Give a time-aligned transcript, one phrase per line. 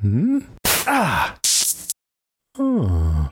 [0.00, 0.38] Hmm?
[0.86, 1.36] Ah.
[2.56, 3.28] Oh.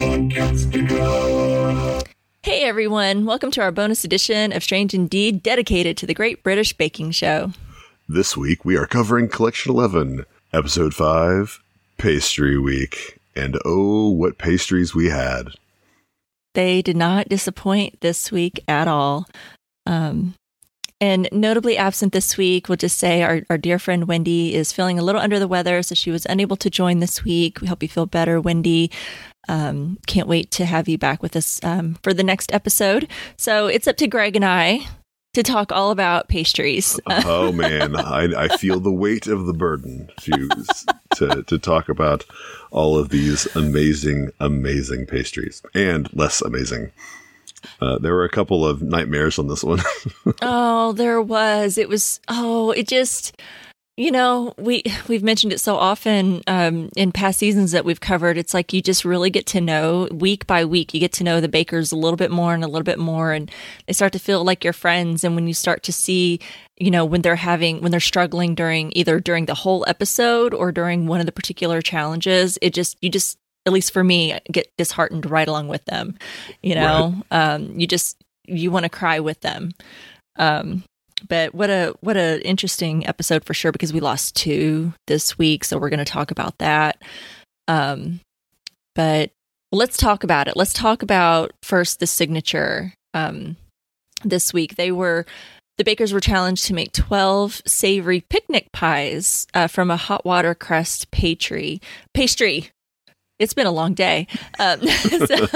[2.43, 6.77] Hey everyone, welcome to our bonus edition of Strange Indeed dedicated to the Great British
[6.77, 7.53] Baking Show.
[8.09, 11.61] This week we are covering Collection 11, Episode 5,
[11.99, 13.21] Pastry Week.
[13.37, 15.51] And oh, what pastries we had.
[16.55, 19.29] They did not disappoint this week at all.
[19.87, 20.35] Um,
[21.01, 24.99] and notably absent this week, we'll just say our, our dear friend Wendy is feeling
[24.99, 27.61] a little under the weather, so she was unable to join this week.
[27.61, 28.91] We hope you feel better, Wendy.
[29.49, 33.09] Um, can't wait to have you back with us um, for the next episode.
[33.37, 34.87] So it's up to Greg and I
[35.35, 36.99] to talk all about pastries.
[37.07, 40.49] oh man, I, I, feel the weight of the burden to,
[41.17, 42.25] to to talk about
[42.71, 46.91] all of these amazing, amazing pastries and less amazing
[47.81, 49.81] uh, there were a couple of nightmares on this one.
[50.43, 51.79] oh, there was.
[51.79, 52.21] It was.
[52.29, 53.41] Oh, it just.
[53.99, 58.37] You know, we we've mentioned it so often um, in past seasons that we've covered.
[58.37, 60.93] It's like you just really get to know week by week.
[60.93, 63.33] You get to know the bakers a little bit more and a little bit more,
[63.33, 63.51] and
[63.87, 65.25] they start to feel like your friends.
[65.25, 66.41] And when you start to see,
[66.77, 70.73] you know, when they're having when they're struggling during either during the whole episode or
[70.73, 74.71] during one of the particular challenges, it just you just at least for me, get
[74.79, 76.17] disheartened right along with them.
[76.63, 77.55] You know, right.
[77.55, 79.73] um, you just you want to cry with them.
[80.37, 80.85] Um,
[81.29, 85.65] but what a what a interesting episode for sure because we lost two this week,
[85.65, 87.03] so we're going to talk about that.
[87.69, 88.21] Um,
[88.95, 89.31] but
[89.73, 90.57] let's talk about it.
[90.57, 92.95] Let's talk about first the signature.
[93.15, 93.57] Um,
[94.25, 95.27] this week they were
[95.79, 100.55] the bakers were challenged to make 12 savory picnic pies uh, from a hot water
[100.55, 101.81] crust pastry.
[102.15, 102.71] Pastry
[103.39, 104.27] it's been a long day.
[104.59, 104.81] Um,
[105.27, 105.47] so,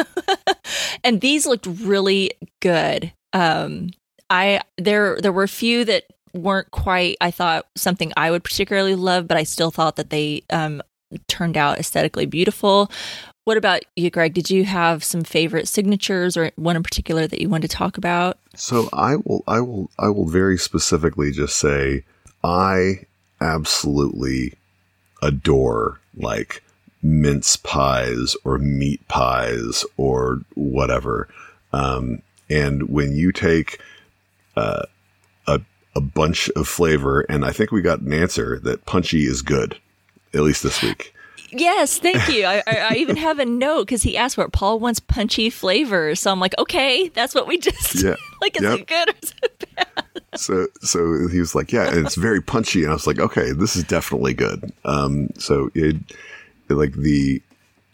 [1.05, 3.13] and these looked really good.
[3.33, 3.91] Um,
[4.29, 7.17] I there there were a few that weren't quite.
[7.21, 10.83] I thought something I would particularly love, but I still thought that they um,
[11.29, 12.91] turned out aesthetically beautiful.
[13.45, 14.35] What about you, Greg?
[14.35, 17.97] Did you have some favorite signatures or one in particular that you wanted to talk
[17.97, 18.39] about?
[18.55, 22.05] So I will, I will, I will very specifically just say
[22.45, 23.07] I
[23.41, 24.55] absolutely
[25.23, 26.63] adore like
[27.03, 31.29] mince pies or meat pies or whatever.
[31.73, 33.81] Um, and when you take
[34.57, 34.85] uh,
[35.47, 35.61] a
[35.95, 39.79] a bunch of flavor, and I think we got an answer that punchy is good,
[40.35, 41.15] at least this week.
[41.53, 42.45] Yes, thank you.
[42.45, 44.53] I, I, even have a note because he asked for it.
[44.53, 48.15] Paul wants punchy flavor, so I'm like, okay, that's what we just yeah.
[48.41, 48.57] like.
[48.57, 48.79] Is yep.
[48.79, 50.05] it good or is it bad?
[50.37, 53.51] So, so he was like, yeah, and it's very punchy, and I was like, okay,
[53.51, 54.73] this is definitely good.
[54.85, 55.97] Um, so it
[56.75, 57.43] like the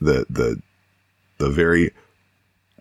[0.01, 0.61] the the
[1.39, 1.93] the very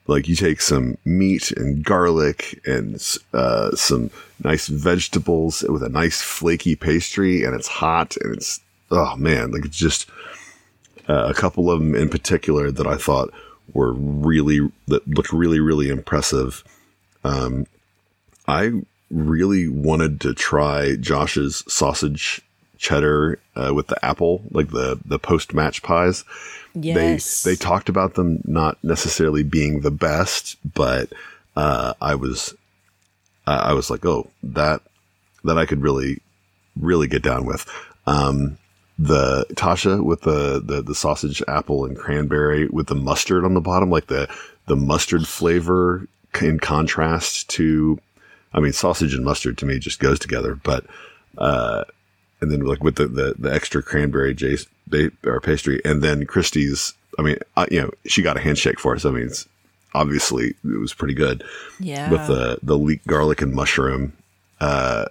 [0.08, 2.96] like you take some meat and garlic and
[3.34, 4.12] uh, some
[4.44, 8.60] nice vegetables with a nice flaky pastry and it's hot and it's
[8.92, 10.08] oh man like it's just
[11.08, 13.32] uh, a couple of them in particular that I thought
[13.74, 16.64] were really that looked really really impressive.
[17.24, 17.66] Um,
[18.48, 18.72] I
[19.10, 22.42] really wanted to try Josh's sausage
[22.86, 26.24] cheddar uh, with the apple, like the the post match pies.
[26.74, 31.12] Yes, they they talked about them not necessarily being the best, but
[31.56, 32.54] uh, I was
[33.48, 34.82] I was like, oh, that
[35.44, 36.22] that I could really
[36.80, 37.66] really get down with.
[38.06, 38.58] Um,
[38.98, 43.62] the Tasha with the, the the sausage, apple, and cranberry with the mustard on the
[43.62, 44.30] bottom, like the
[44.68, 46.08] the mustard flavor
[46.42, 48.00] in contrast to,
[48.54, 50.86] I mean, sausage and mustard to me just goes together, but
[51.38, 51.84] uh,
[52.46, 54.68] and then like with the the, the extra cranberry jace
[55.26, 56.94] or pastry, and then Cristy's.
[57.18, 59.06] I mean, I, you know, she got a handshake for us.
[59.06, 59.48] I mean, it's
[59.96, 61.44] obviously it was pretty good.
[61.80, 62.12] Yeah.
[62.12, 64.14] With the the leek garlic and mushroom
[64.62, 65.06] uh,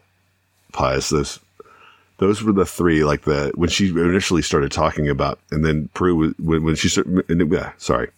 [0.73, 1.41] pies, those
[2.19, 3.03] those were the three.
[3.05, 7.73] Like the when she initially started talking about, and then Prue when when she started.
[7.79, 8.11] Sorry,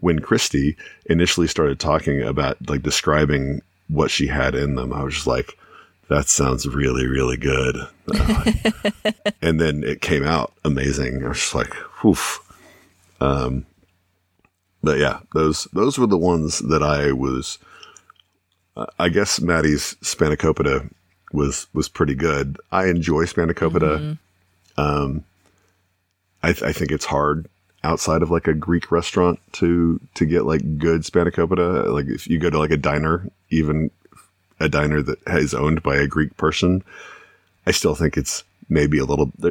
[0.00, 0.76] when Cristy
[1.06, 5.56] initially started talking about like describing what she had in them, I was just like,
[6.10, 7.76] that sounds really, really good.
[8.12, 8.52] Uh,
[9.42, 11.24] and then it came out amazing.
[11.24, 11.72] I was just like,
[12.02, 12.40] whoof.
[13.20, 13.64] Um,
[14.82, 17.58] but yeah, those, those were the ones that I was,
[18.76, 20.90] uh, I guess Matty's spanakopita
[21.32, 22.58] was, was pretty good.
[22.72, 24.18] I enjoy spanakopita.
[24.76, 24.80] Mm-hmm.
[24.80, 25.24] Um,
[26.42, 27.48] I, th- I think it's hard
[27.84, 31.92] outside of like a Greek restaurant to to get like good spanakopita.
[31.92, 33.90] Like if you go to like a diner, even
[34.60, 36.82] a diner that is owned by a Greek person,
[37.66, 39.32] I still think it's maybe a little.
[39.42, 39.50] I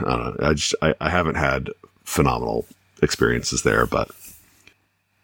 [0.00, 0.48] don't know.
[0.48, 1.70] I just I, I haven't had
[2.04, 2.66] phenomenal
[3.02, 4.10] experiences there, but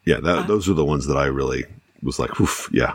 [0.04, 1.64] yeah, that, uh, those are the ones that I really
[2.02, 2.94] was like, oof, yeah,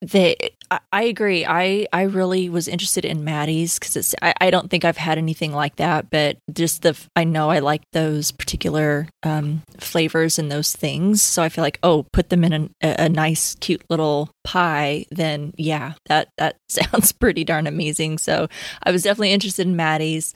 [0.00, 0.36] they
[0.70, 1.44] I, agree.
[1.46, 5.18] I i really was interested in matty's because it's I, I don't think i've had
[5.18, 10.50] anything like that but just the i know i like those particular um, flavors and
[10.50, 11.22] those things.
[11.22, 15.54] So i feel like oh put them in a, a nice cute little pie then
[15.56, 18.18] yeah that that sounds pretty darn amazing.
[18.18, 18.48] So
[18.82, 20.34] i was definitely interested in matty's.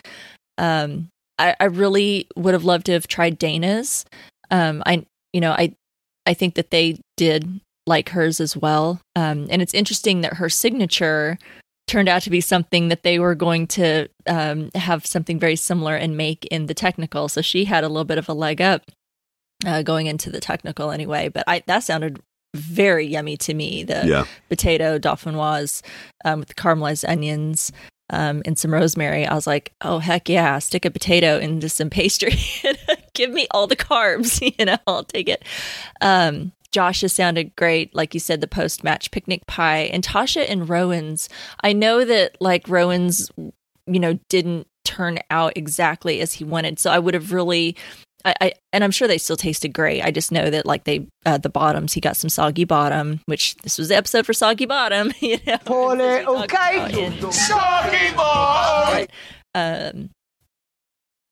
[0.58, 1.08] Um
[1.38, 4.04] i i really would have loved to have tried dana's.
[4.50, 5.74] Um i you know i
[6.24, 9.00] I think that they did like hers as well.
[9.16, 11.38] Um, and it's interesting that her signature
[11.88, 15.96] turned out to be something that they were going to um, have something very similar
[15.96, 17.28] and make in the technical.
[17.28, 18.82] So she had a little bit of a leg up
[19.66, 21.28] uh, going into the technical anyway.
[21.28, 22.20] But I that sounded
[22.54, 23.82] very yummy to me.
[23.82, 24.24] The yeah.
[24.48, 25.82] potato dauphinoise
[26.24, 27.72] um, with the caramelized onions.
[28.10, 29.24] Um, and some rosemary.
[29.24, 32.34] I was like, oh heck yeah, stick a potato into some pastry
[33.14, 35.44] give me all the carbs, you know, I'll take it.
[36.00, 37.94] Um, Josh has sounded great.
[37.94, 41.28] Like you said, the post match picnic pie and Tasha and Rowan's.
[41.62, 43.30] I know that like Rowan's,
[43.86, 46.78] you know, didn't turn out exactly as he wanted.
[46.78, 47.76] So I would have really,
[48.24, 50.02] I, I and I'm sure they still tasted great.
[50.02, 53.54] I just know that like they, uh, the bottoms, he got some soggy bottom, which
[53.56, 55.58] this was the episode for soggy bottom, you know.
[56.44, 57.20] okay.
[57.30, 59.06] Soggy bottom.
[59.54, 60.10] Um,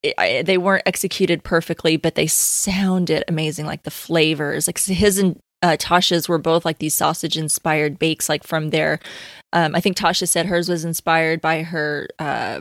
[0.03, 3.67] it, I, they weren't executed perfectly, but they sounded amazing.
[3.67, 8.29] Like the flavors, like his and uh, Tasha's were both like these sausage inspired bakes,
[8.29, 9.01] like from their.
[9.53, 12.61] Um, I think Tasha said hers was inspired by her uh,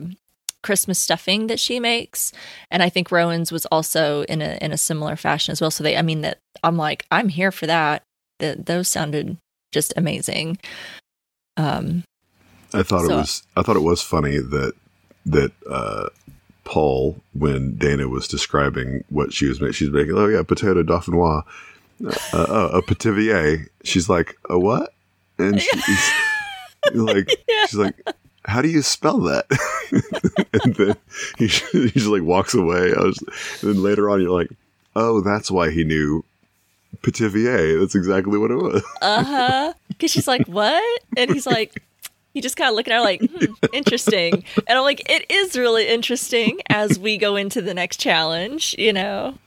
[0.64, 2.32] Christmas stuffing that she makes,
[2.70, 5.72] and I think Rowan's was also in a in a similar fashion as well.
[5.72, 8.04] So they, I mean, that I'm like, I'm here for that.
[8.40, 9.38] That those sounded
[9.72, 10.58] just amazing.
[11.58, 12.04] Um,
[12.74, 13.44] I thought so, it was.
[13.56, 14.74] I thought it was funny that
[15.26, 16.10] that uh,
[16.70, 19.74] Paul when Dana was describing what she was making.
[19.74, 21.44] She's making, oh yeah, potato dauphinois,
[22.06, 23.66] uh, uh, a pithivier.
[23.84, 24.94] She's like, a what?
[25.40, 26.12] And she's
[26.94, 27.66] like, yeah.
[27.66, 27.96] she's like,
[28.46, 29.48] how do you spell that?
[30.64, 30.96] and then
[31.40, 32.94] he, he just like walks away.
[32.96, 33.18] I was,
[33.64, 34.52] and then later on, you're like,
[34.96, 36.24] oh, that's why he knew
[37.02, 37.80] Pithivier.
[37.80, 38.84] That's exactly what it was.
[39.02, 39.74] uh huh.
[39.88, 41.02] Because she's like, what?
[41.18, 41.82] And he's like,
[42.34, 44.44] you just kind of look at her like, hmm, interesting.
[44.68, 48.94] And I'm like, it is really interesting as we go into the next challenge, you
[48.94, 49.38] know?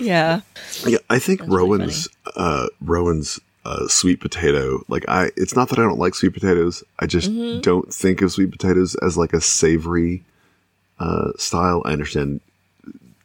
[0.00, 0.40] Yeah.
[0.86, 4.82] Yeah, I think That's Rowan's really uh Rowan's uh, sweet potato.
[4.88, 6.82] Like I, it's not that I don't like sweet potatoes.
[6.98, 7.60] I just mm-hmm.
[7.60, 10.22] don't think of sweet potatoes as like a savory
[10.98, 11.82] uh, style.
[11.84, 12.40] I understand,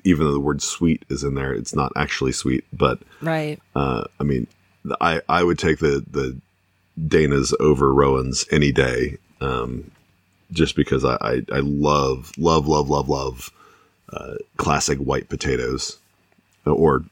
[0.03, 2.65] even though the word sweet is in there, it's not actually sweet.
[2.71, 3.59] But right.
[3.75, 4.47] Uh, I mean,
[5.01, 6.37] I I would take the the
[7.05, 9.17] Dana's over Rowan's any day.
[9.41, 9.91] Um,
[10.51, 13.51] just because I, I, I, love, love, love, love, love
[14.11, 15.97] uh, classic white potatoes
[16.65, 17.03] or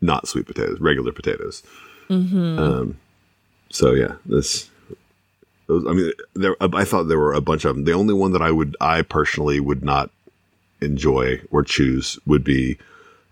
[0.00, 1.62] not sweet potatoes, regular potatoes.
[2.08, 2.58] Mm-hmm.
[2.58, 2.98] Um,
[3.70, 4.70] so yeah, this,
[5.66, 7.84] those, I mean, there, I thought there were a bunch of them.
[7.84, 10.10] The only one that I would, I personally would not
[10.80, 12.78] enjoy or choose would be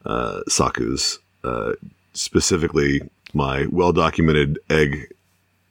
[0.07, 1.73] uh, Saku's, uh,
[2.15, 3.03] specifically
[3.35, 5.13] my well documented egg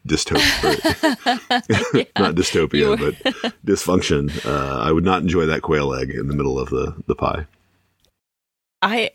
[0.08, 2.04] dystopia, yeah.
[2.20, 3.16] not dystopia, but
[3.66, 4.46] dysfunction.
[4.46, 7.48] Uh, I would not enjoy that quail egg in the middle of the the pie.
[8.82, 9.12] I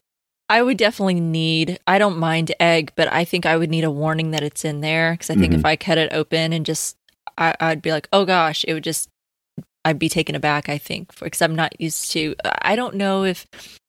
[0.48, 1.78] I would definitely need.
[1.86, 4.80] I don't mind egg, but I think I would need a warning that it's in
[4.80, 5.60] there because I think mm-hmm.
[5.60, 6.96] if I cut it open and just,
[7.36, 9.10] I, I'd be like, oh gosh, it would just
[9.84, 12.34] I'd be taken aback, I think, because I'm not used to.
[12.62, 13.46] I don't know if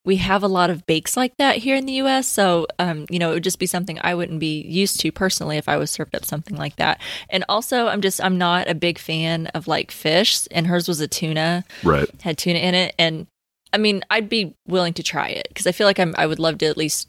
[0.09, 2.27] we have a lot of bakes like that here in the US.
[2.27, 5.57] So, um, you know, it would just be something I wouldn't be used to personally
[5.57, 6.99] if I was served up something like that.
[7.29, 10.99] And also, I'm just, I'm not a big fan of like fish, and hers was
[10.99, 11.63] a tuna.
[11.83, 12.09] Right.
[12.21, 12.95] Had tuna in it.
[12.97, 13.27] And
[13.71, 16.39] I mean, I'd be willing to try it because I feel like I'm, I would
[16.39, 17.07] love to at least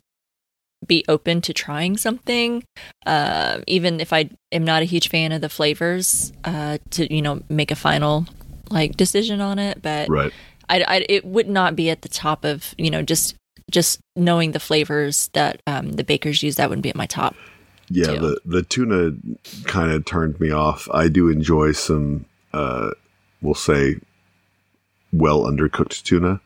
[0.87, 2.65] be open to trying something,
[3.07, 7.23] uh, even if I am not a huge fan of the flavors, uh, to, you
[7.23, 8.27] know, make a final
[8.69, 9.81] like decision on it.
[9.81, 10.35] But right
[10.71, 13.35] I, I, it would not be at the top of you know just
[13.71, 16.57] just knowing the flavors that um, the bakers use.
[16.57, 17.35] That wouldn't be at my top.
[17.89, 18.19] Yeah, too.
[18.19, 19.13] the the tuna
[19.65, 20.89] kind of turned me off.
[20.93, 22.91] I do enjoy some, uh,
[23.43, 23.97] we'll say,
[25.13, 26.41] well undercooked tuna,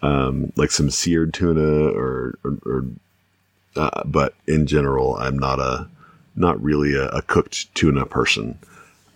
[0.00, 2.84] um, like some seared tuna, or, or, or
[3.76, 5.88] uh, but in general, I'm not a
[6.34, 8.58] not really a, a cooked tuna person.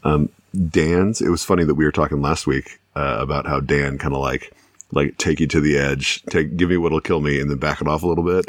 [0.04, 0.28] Um,
[0.68, 1.20] Dan's.
[1.20, 4.20] It was funny that we were talking last week uh, about how Dan kind of
[4.20, 4.52] like
[4.92, 7.80] like take you to the edge, take give me what'll kill me, and then back
[7.80, 8.44] it off a little bit,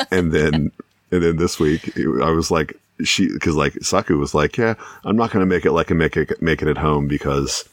[0.10, 0.70] and then
[1.10, 5.16] and then this week I was like she because like Saku was like, yeah, I'm
[5.16, 7.68] not gonna make it like a make it make it at home because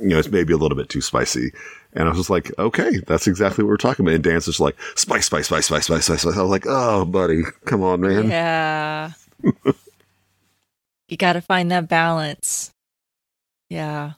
[0.00, 1.52] you know it's maybe a little bit too spicy.
[1.92, 4.14] And I was just like, okay, that's exactly what we're talking about.
[4.14, 6.36] And Dan's just like, spice, spice, spice, spice, spice, spice, spice.
[6.36, 8.28] I was like, oh, buddy, come on, man.
[8.28, 9.10] Yeah.
[11.08, 12.70] you got to find that balance.
[13.68, 14.12] Yeah.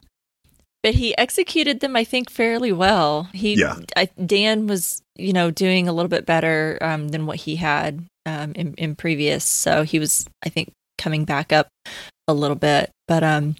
[0.83, 3.29] But he executed them, I think, fairly well.
[3.33, 3.77] He, Yeah.
[3.95, 8.03] I, Dan was, you know, doing a little bit better um, than what he had
[8.25, 9.45] um, in, in previous.
[9.45, 11.69] So he was, I think, coming back up
[12.27, 12.91] a little bit.
[13.07, 13.55] But um,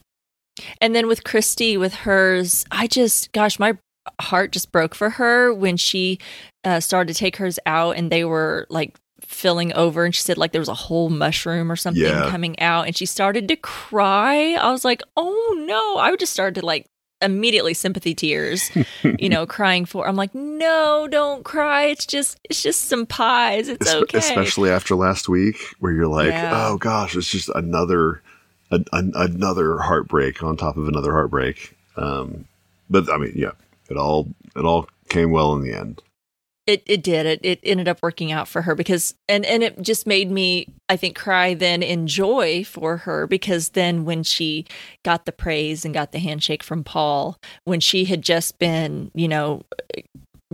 [0.81, 3.77] and then with Cristy, with hers, I just, gosh, my
[4.19, 6.19] heart just broke for her when she
[6.65, 10.37] uh, started to take hers out, and they were like filling over and she said
[10.37, 12.29] like there was a whole mushroom or something Yeah.
[12.29, 16.59] coming out and she started to cry i was like oh no i just started
[16.59, 16.85] to like
[17.23, 18.69] immediately sympathy tears
[19.17, 23.67] you know crying for i'm like no don't cry it's just it's just some pies
[23.69, 26.67] it's Es- okay Especially after last week, where you're like, Yeah.
[26.67, 28.21] oh gosh, it's just another
[28.71, 31.75] a, an another heartbreak on top of another heartbreak.
[31.95, 32.45] Um,
[32.89, 33.51] but I mean, yeah,
[33.89, 36.01] it all it all came well in the end.
[36.65, 37.25] It it did.
[37.25, 40.67] It it ended up working out for her because and and it just made me
[40.89, 44.65] i think cry then in joy for her because then when she
[45.03, 49.27] got the praise and got the handshake from paul when she had just been you
[49.27, 49.61] know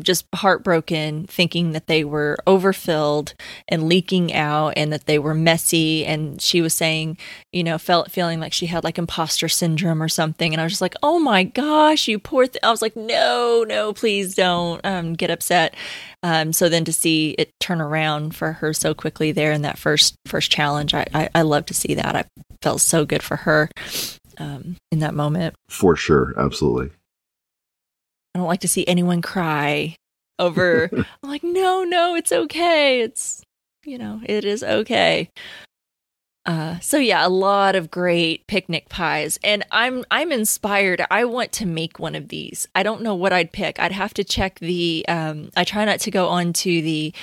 [0.03, 3.33] just heartbroken thinking that they were overfilled
[3.67, 7.17] and leaking out and that they were messy and she was saying
[7.51, 10.73] you know felt feeling like she had like imposter syndrome or something and i was
[10.73, 12.63] just like oh my gosh you poor th-.
[12.63, 15.75] i was like no no please don't um, get upset
[16.21, 19.77] um, so then to see it turn around for her so quickly there in that
[19.77, 22.25] first first challenge i i, I love to see that i
[22.61, 23.69] felt so good for her
[24.39, 26.91] um, in that moment For sure, absolutely.
[28.33, 29.95] I don't like to see anyone cry
[30.37, 30.89] over.
[30.93, 33.01] I'm like, no, no, it's okay.
[33.01, 33.41] It's,
[33.85, 35.29] you know, it is okay.
[36.45, 41.05] Uh, so yeah, a lot of great picnic pies, and I'm I'm inspired.
[41.11, 42.67] I want to make one of these.
[42.73, 43.79] I don't know what I'd pick.
[43.79, 45.05] I'd have to check the.
[45.07, 47.13] Um, I try not to go onto the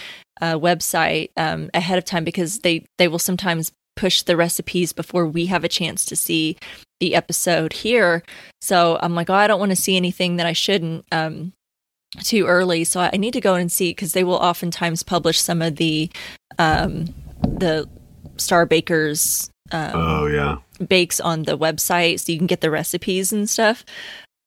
[0.40, 5.26] uh, website um, ahead of time because they they will sometimes push the recipes before
[5.26, 6.56] we have a chance to see
[7.00, 8.22] the episode here.
[8.60, 11.52] So I'm like, oh, I don't want to see anything that I shouldn't um,
[12.22, 12.84] too early.
[12.84, 16.10] So I need to go and see because they will oftentimes publish some of the
[16.58, 17.88] um, the
[18.36, 23.32] Star Bakers um, Oh yeah, bakes on the website, so you can get the recipes
[23.32, 23.84] and stuff.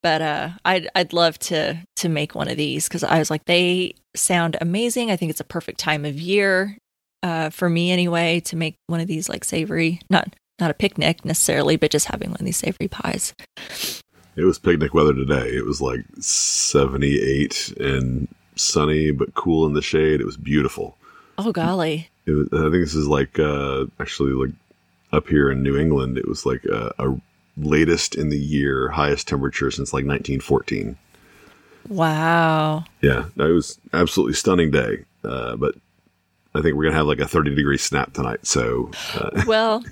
[0.02, 3.44] But uh, I'd I'd love to to make one of these because I was like,
[3.44, 5.10] they sound amazing.
[5.10, 6.78] I think it's a perfect time of year
[7.22, 11.24] uh, for me anyway to make one of these like savory, not not a picnic
[11.24, 13.34] necessarily, but just having one of these savory pies.
[14.36, 15.48] it was picnic weather today.
[15.48, 20.20] It was like seventy eight and sunny but cool in the shade.
[20.20, 20.96] It was beautiful.
[21.38, 24.54] Oh golly, It was, I think this is like uh, actually like
[25.12, 26.18] up here in New England.
[26.18, 27.20] It was like a, a
[27.56, 30.96] latest in the year highest temperature since like 1914.
[31.88, 32.84] wow!
[33.00, 35.04] Yeah, it was absolutely stunning day.
[35.24, 35.74] Uh, but
[36.54, 38.46] I think we're gonna have like a 30 degree snap tonight.
[38.46, 39.84] So uh, Well,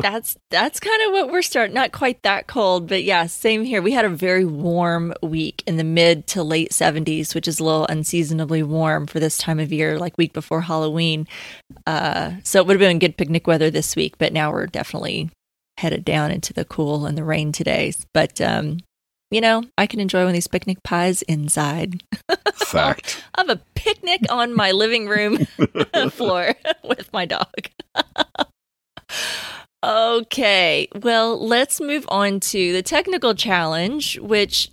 [0.00, 1.74] that's that's kind of what we're starting.
[1.74, 3.80] Not quite that cold, but yeah, same here.
[3.80, 7.64] We had a very warm week in the mid to late 70s, which is a
[7.64, 11.26] little unseasonably warm for this time of year, like week before Halloween.
[11.86, 15.30] Uh, so it would have been good picnic weather this week, but now we're definitely
[15.78, 17.92] headed down into the cool and the rain today.
[18.12, 18.78] But um,
[19.30, 22.02] you know, I can enjoy one of these picnic pies inside.
[22.54, 23.22] fact.
[23.34, 25.46] I have a picnic on my living room
[26.10, 27.70] floor with my dog.
[29.84, 34.70] okay, well, let's move on to the technical challenge, which,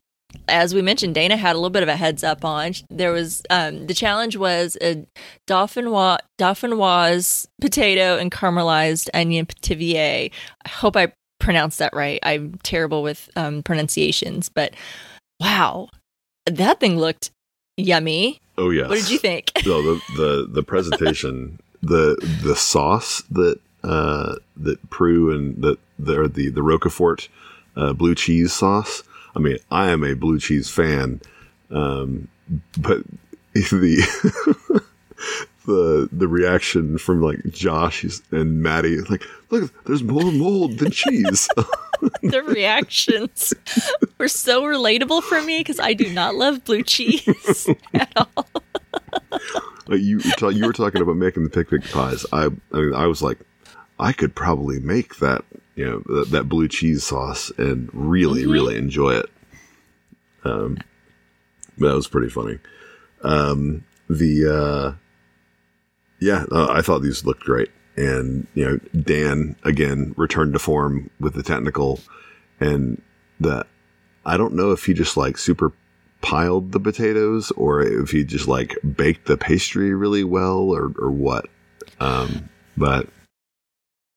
[0.48, 2.74] as we mentioned, Dana had a little bit of a heads up on.
[2.90, 5.06] There was um, the challenge was a
[5.48, 10.32] dauphinois, dauphinoise potato and caramelized onion pithivier.
[10.66, 11.14] I hope I
[11.48, 12.20] pronounced that right.
[12.24, 14.74] I'm terrible with um, pronunciations, but
[15.40, 15.88] wow,
[16.46, 17.32] that thing looked
[17.78, 18.42] yummy.
[18.58, 18.90] Oh yes.
[18.90, 19.54] What did you think?
[19.66, 26.28] no, the the the presentation, the the sauce that uh, that Prue and the the
[26.28, 27.30] the the Roquefort
[27.78, 29.04] uh, blue cheese sauce.
[29.34, 31.22] I mean, I am a blue cheese fan,
[31.72, 32.28] um,
[32.78, 33.04] but
[33.54, 34.84] the
[35.66, 41.48] the the reaction from like Josh and Matty, like, look, there's more mold than cheese.
[42.22, 43.56] the reactions
[44.20, 48.46] were so relatable for me because I do not love blue cheese at all.
[49.88, 50.20] Like, you
[50.52, 52.24] you were talking about making the picnic pies.
[52.32, 53.40] I I mean, I was like,
[54.00, 55.44] I could probably make that
[55.76, 58.52] you know that, that blue cheese sauce and really Mhm.
[58.52, 59.26] really enjoy it.
[60.44, 60.78] Um,
[61.80, 62.60] that was pretty funny.
[63.24, 64.46] Um, the
[64.94, 64.98] uh,
[66.20, 71.10] yeah, uh, I thought these looked great, and you know, Dan again returned to form
[71.20, 72.00] with the technical,
[72.60, 73.02] and
[73.40, 73.66] the
[74.26, 75.74] I don't know if he just like super
[76.22, 81.12] piled the potatoes or if he just like baked the pastry really well or or
[81.12, 81.48] what.
[82.00, 83.08] Um, but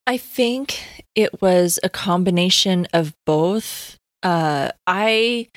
[0.07, 3.97] I think it was a combination of both.
[4.23, 5.49] Uh, I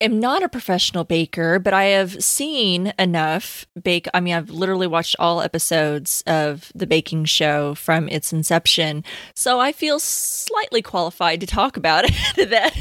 [0.00, 4.06] am not a professional baker, but I have seen enough bake.
[4.14, 9.60] I mean, I've literally watched all episodes of the baking show from its inception, so
[9.60, 12.12] I feel slightly qualified to talk about it.
[12.50, 12.76] that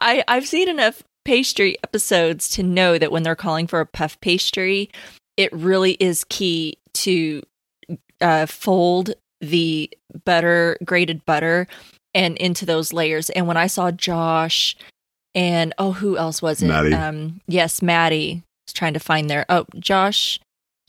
[0.00, 4.20] I I've seen enough pastry episodes to know that when they're calling for a puff
[4.20, 4.90] pastry,
[5.36, 7.42] it really is key to
[8.20, 9.90] uh, fold the
[10.24, 11.66] butter, grated butter,
[12.14, 13.28] and into those layers.
[13.30, 14.76] And when I saw Josh
[15.36, 16.68] and oh, who else was it?
[16.68, 16.94] Matty.
[16.94, 18.42] Um, yes, Matty.
[18.42, 20.40] I was trying to find their oh, Josh,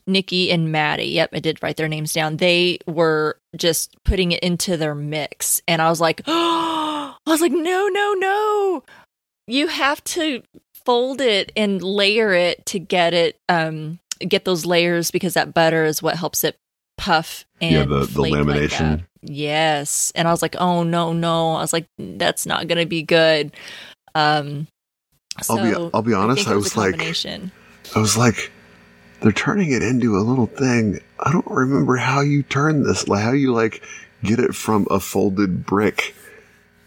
[0.06, 1.04] Nicky, and Matty.
[1.04, 2.38] Yep, I did write their names down.
[2.38, 7.42] They were just putting it into their mix, and I was like, oh, I was
[7.42, 8.82] like, no, no, no.
[9.46, 10.42] You have to
[10.84, 15.84] fold it and layer it to get it um get those layers because that butter
[15.84, 16.56] is what helps it
[16.96, 19.04] puff and yeah, the, the flake like lamination.
[19.22, 21.54] yes, and I was like, oh no, no.
[21.54, 23.52] I was like, that's not gonna be good.
[24.18, 24.66] Um,
[25.48, 26.94] I'll be- I'll be honest, it I was was like-
[27.94, 28.50] I was like,
[29.20, 31.00] they're turning it into a little thing.
[31.20, 33.82] I don't remember how you turn this, like how you like
[34.22, 36.14] get it from a folded brick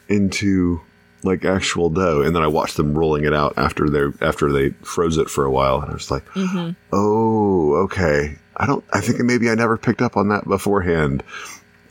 [0.10, 0.82] into
[1.24, 2.22] like actual dough.
[2.22, 5.46] And then I watched them rolling it out after they after they froze it for
[5.46, 6.76] a while, and I was like, Mhm.
[6.92, 8.38] oh, okay.
[8.58, 8.84] I don't.
[8.94, 11.24] I think maybe I never picked up on that beforehand.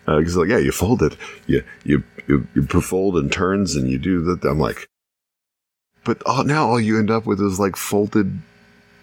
[0.06, 1.16] Because like, yeah, you fold it,
[1.46, 4.44] you you you, you fold and turns, and you do that.
[4.48, 4.88] I'm like,
[6.10, 8.36] but all, now all you end up with is like folded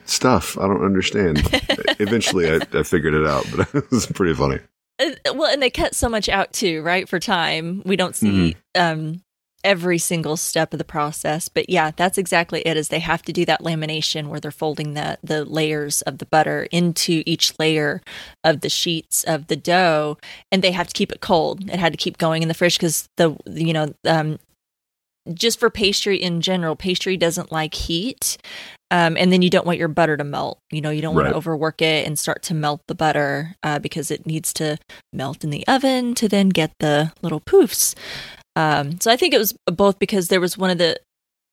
[0.06, 0.58] stuff.
[0.58, 1.40] I don't understand.
[2.00, 4.60] Eventually, I, I figured it out, but it was pretty funny.
[5.34, 7.08] Well, and they cut so much out too, right?
[7.08, 8.28] For time, we don't see
[8.76, 8.82] Mm-hmm.
[8.82, 9.22] um
[9.64, 11.50] every single step of the process.
[11.50, 12.78] But yeah, that's exactly it.
[12.78, 16.26] Is they have to do that lamination where they're folding the the layers of the
[16.26, 18.02] butter into each layer
[18.44, 20.18] of the sheets of the dough,
[20.52, 21.70] and they have to keep it cold.
[21.70, 24.40] It had to keep going in the fridge because the you know um
[25.34, 28.38] just for pastry in general, pastry doesn't like heat.
[28.90, 30.60] Um, and then you don't want your butter to melt.
[30.72, 31.32] You know, you don't want Right.
[31.32, 34.78] to overwork it and start to melt the butter uh, because it needs to
[35.12, 37.96] melt in the oven to then get the little poofs.
[38.56, 40.98] Um, so I think it was both because there was one of the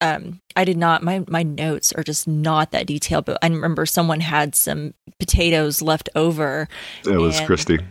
[0.01, 3.87] um, I did not my my notes are just not that detailed, but I remember
[3.87, 6.69] someone had some potatoes left over.
[7.07, 7.83] It was Cristy.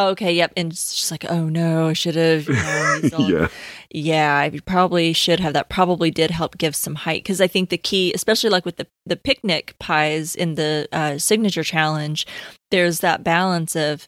[0.00, 3.48] Oh, okay, yep, and she's like, "Oh no, I should have." You know, yeah,
[3.90, 5.54] yeah, I probably should have.
[5.54, 8.76] That probably did help give some height because I think the key, especially like with
[8.76, 12.28] the the picnic pies in the uh, signature challenge,
[12.70, 14.06] there's that balance of,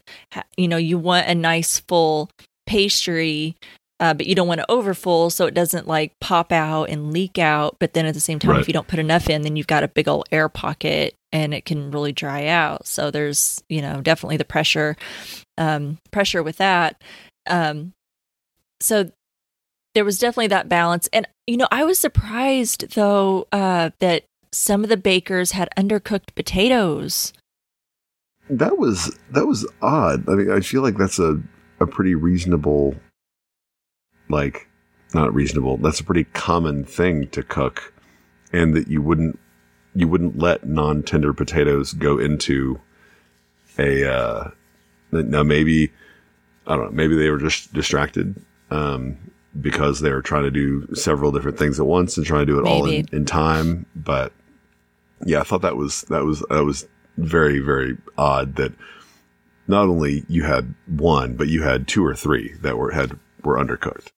[0.57, 2.31] you know, you want a nice full
[2.67, 3.57] pastry,
[3.99, 7.13] uh, but you don't want to over full so it doesn't like pop out and
[7.13, 7.77] leak out.
[7.81, 8.61] But then at the same time, Right.
[8.61, 11.55] if you don't put enough in, then you've got a big old air pocket and
[11.55, 12.87] it can really dry out.
[12.87, 14.97] So there's, you know, definitely the pressure,
[15.59, 17.03] um, pressure with that.
[17.49, 17.93] Um,
[18.81, 19.11] so
[19.95, 21.09] there was definitely that balance.
[21.13, 26.35] And, you know, I was surprised though, uh, that some of the bakers had undercooked
[26.35, 27.33] potatoes.
[28.49, 30.29] that was that was odd.
[30.29, 31.41] I mean, I feel like that's a
[31.81, 32.95] a pretty reasonable,
[34.29, 34.69] like,
[35.15, 35.77] not reasonable.
[35.79, 37.95] That's a pretty common thing to cook,
[38.53, 39.39] and that you wouldn't
[39.95, 42.81] you wouldn't let non tender potatoes go into
[43.79, 44.11] a.
[44.11, 44.51] Uh,
[45.13, 45.91] now maybe
[46.67, 46.91] I don't know.
[46.93, 48.41] Maybe they were just distracted.
[48.71, 49.19] Um,
[49.59, 52.59] because they were trying to do several different things at once and trying to do
[52.59, 53.87] it all in, in time.
[53.97, 54.33] But
[55.25, 58.73] yeah, I thought that was that was that was very very odd that
[59.67, 63.57] not only you had one, but you had two or three that were had were
[63.57, 64.09] undercooked.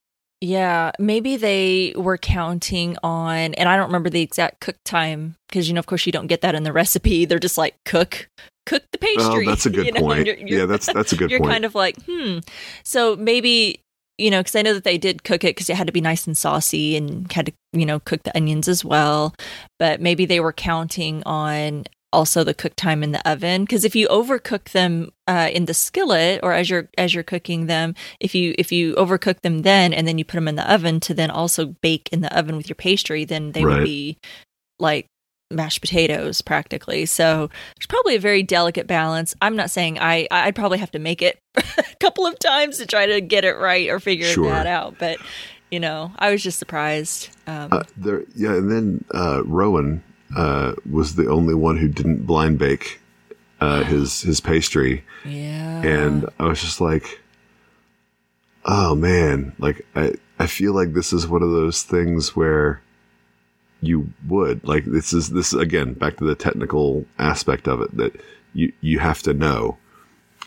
[0.45, 5.69] Yeah, maybe they were counting on, and I don't remember the exact cook time because
[5.69, 7.23] you know, of course, you don't get that in the recipe.
[7.23, 8.27] They're just like cook,
[8.65, 9.47] cook the pastry.
[9.47, 10.25] Oh, that's a good you know, point.
[10.25, 11.31] you're- you're- yeah, that's that's a good point.
[11.31, 11.51] you're point.
[11.53, 12.39] kind of like, hmm.
[12.83, 13.79] So maybe
[14.17, 16.01] you know, because I know that they did cook it because it had to be
[16.01, 19.33] nice and saucy and had to you know cook the onions as well.
[19.79, 23.95] But maybe they were counting on also the cook time in the oven because if
[23.95, 28.33] you overcook them uh, in the skillet or as you're as you're cooking them if
[28.35, 31.13] you if you overcook them then and then you put them in the oven to
[31.13, 33.77] then also bake in the oven with your pastry then they Right.
[33.79, 34.17] would be
[34.79, 35.07] like
[35.51, 40.55] mashed potatoes practically so there's probably a very delicate balance i'm not saying i i'd
[40.55, 41.63] probably have to make it a
[41.99, 44.45] couple of times to try to get it right or figure Sure.
[44.49, 45.19] that out but
[45.69, 50.01] you know i was just surprised um, Uh, there, yeah, and then uh, Rowan,
[50.35, 52.99] uh, was the only one who didn't blind bake
[53.59, 55.81] uh, his his pastry, Yeah.
[55.83, 57.21] and I was just like,
[58.65, 62.81] "Oh man!" Like I I feel like this is one of those things where
[63.81, 68.15] you would like this is this again back to the technical aspect of it that
[68.53, 69.77] you you have to know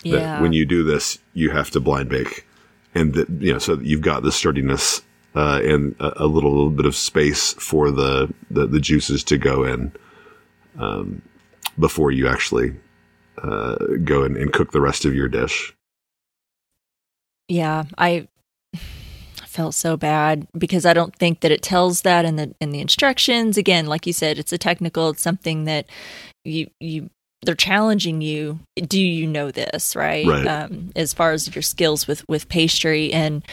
[0.03, 0.41] that yeah.
[0.41, 2.47] when you do this you have to blind bake
[2.95, 5.03] and that you know so that you've got the sturdiness
[5.37, 9.65] uh, and a, a little, bit of space for the, the the juices to go
[9.65, 9.93] in
[10.79, 11.21] um,
[11.79, 12.75] before you actually
[13.43, 15.75] uh, go in and cook the rest of your dish.
[17.49, 18.29] Yeah, I
[19.47, 22.81] felt so bad because I don't think that it tells that in the in the
[22.81, 23.59] instructions.
[23.59, 25.11] Again, like you said, it's a technical.
[25.11, 25.87] It's something that
[26.45, 27.11] you you
[27.43, 28.61] they're challenging you.
[28.77, 30.27] Do you know this right?
[30.27, 30.47] Right.
[30.47, 33.45] Um, as far as your skills with with pastry and.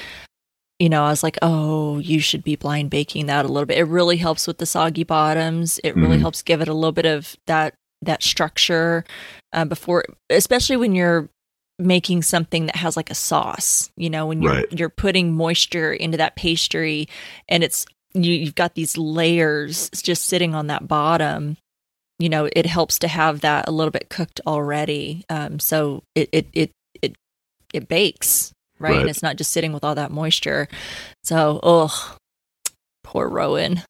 [0.84, 3.78] You know, I was like, oh, you should be blind baking that a little bit.
[3.78, 5.80] It really helps with the soggy bottoms.
[5.82, 6.22] It really Mhm.
[6.22, 9.06] helps give it a little bit of that that structure
[9.54, 11.30] uh, before, especially when you're
[11.80, 14.66] making something that has like a sauce you know when you're Right.
[14.78, 17.08] you're putting moisture into that pastry
[17.48, 21.56] and it's you, you've got these layers just sitting on that bottom
[22.20, 26.30] you know it helps to have that a little bit cooked already um so it
[26.34, 27.16] it it it,
[27.74, 28.52] it bakes
[28.84, 28.92] right?
[28.92, 29.02] Right.
[29.02, 30.68] and it's not just sitting with all that moisture
[31.24, 32.16] so oh
[33.04, 33.82] poor rowan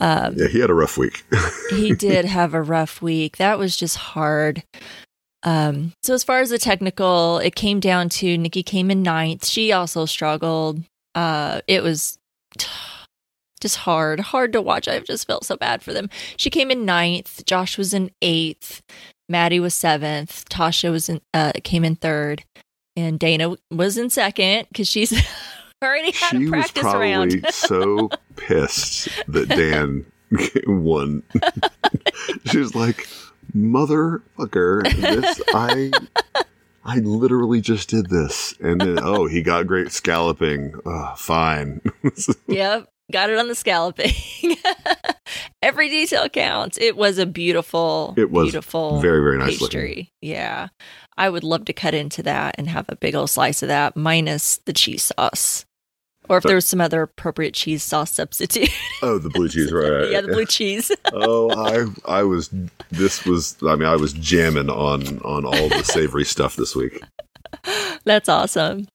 [0.00, 1.24] um Yeah, he had a rough week.
[1.70, 3.36] he did have a rough week.
[3.36, 4.62] That was just hard.
[5.42, 9.44] Um, so as far as the technical, it came down to Nicky came in ninth.
[9.46, 10.82] She also struggled.
[11.14, 12.18] Uh, it was
[13.60, 14.88] just hard, hard to watch.
[14.88, 16.08] I've just felt so bad for them.
[16.36, 17.44] She came in ninth.
[17.44, 18.82] Josh was in eighth.
[19.28, 20.48] Matty was seventh.
[20.48, 22.44] Tasha was in, uh, came in third,
[22.96, 25.12] and Dana was in second because she's
[25.82, 27.46] already had she a was practice probably round.
[27.50, 30.06] so pissed that Dan
[30.66, 31.22] won.
[32.46, 33.08] she was like,
[33.54, 35.90] "Motherfucker, this I."
[36.84, 40.74] I literally just did this, and then oh, he got great scalloping.
[40.84, 41.80] Oh, fine.
[42.48, 44.12] Yep, got it on the scalloping.
[45.62, 46.78] Every detail counts.
[46.78, 49.80] It was a beautiful, It was beautiful, very, very nice looking.
[49.80, 50.08] pastry.
[50.20, 50.68] Yeah,
[51.16, 53.96] I would love to cut into that and have a big old slice of that,
[53.96, 55.64] minus the cheese sauce,
[56.28, 58.70] or if But- there was some other appropriate cheese sauce substitute.
[59.04, 60.10] Oh, the blue cheese, right?
[60.10, 60.92] yeah, the blue cheese.
[61.12, 61.50] oh,
[62.06, 62.50] I I was
[62.92, 67.00] this was I mean I was jamming on on all the savory stuff this week.
[68.04, 68.86] That's awesome.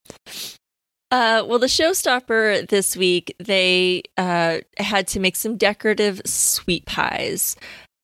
[1.10, 7.56] Uh, well, the showstopper this week, they uh, had to make some decorative sweet pies.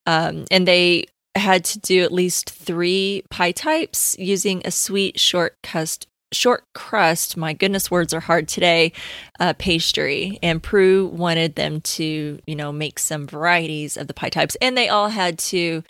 [0.05, 5.57] Um, and they had to do at least three pie types using a sweet short
[5.63, 6.07] crust.
[6.33, 8.91] Short crust, my goodness, words are hard today.
[9.39, 14.29] Uh, pastry, and Prue wanted them to, you know, make some varieties of the pie
[14.29, 15.83] types, and they all had to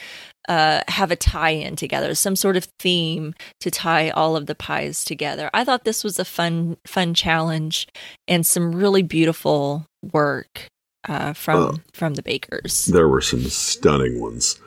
[0.49, 5.03] uh, have a tie-in together, some sort of theme to tie all of the pies
[5.03, 5.49] together.
[5.53, 7.87] I thought this was a fun, fun challenge
[8.27, 10.67] and some really beautiful work
[11.07, 12.85] uh, from from the bakers.
[12.85, 14.59] There were some stunning ones,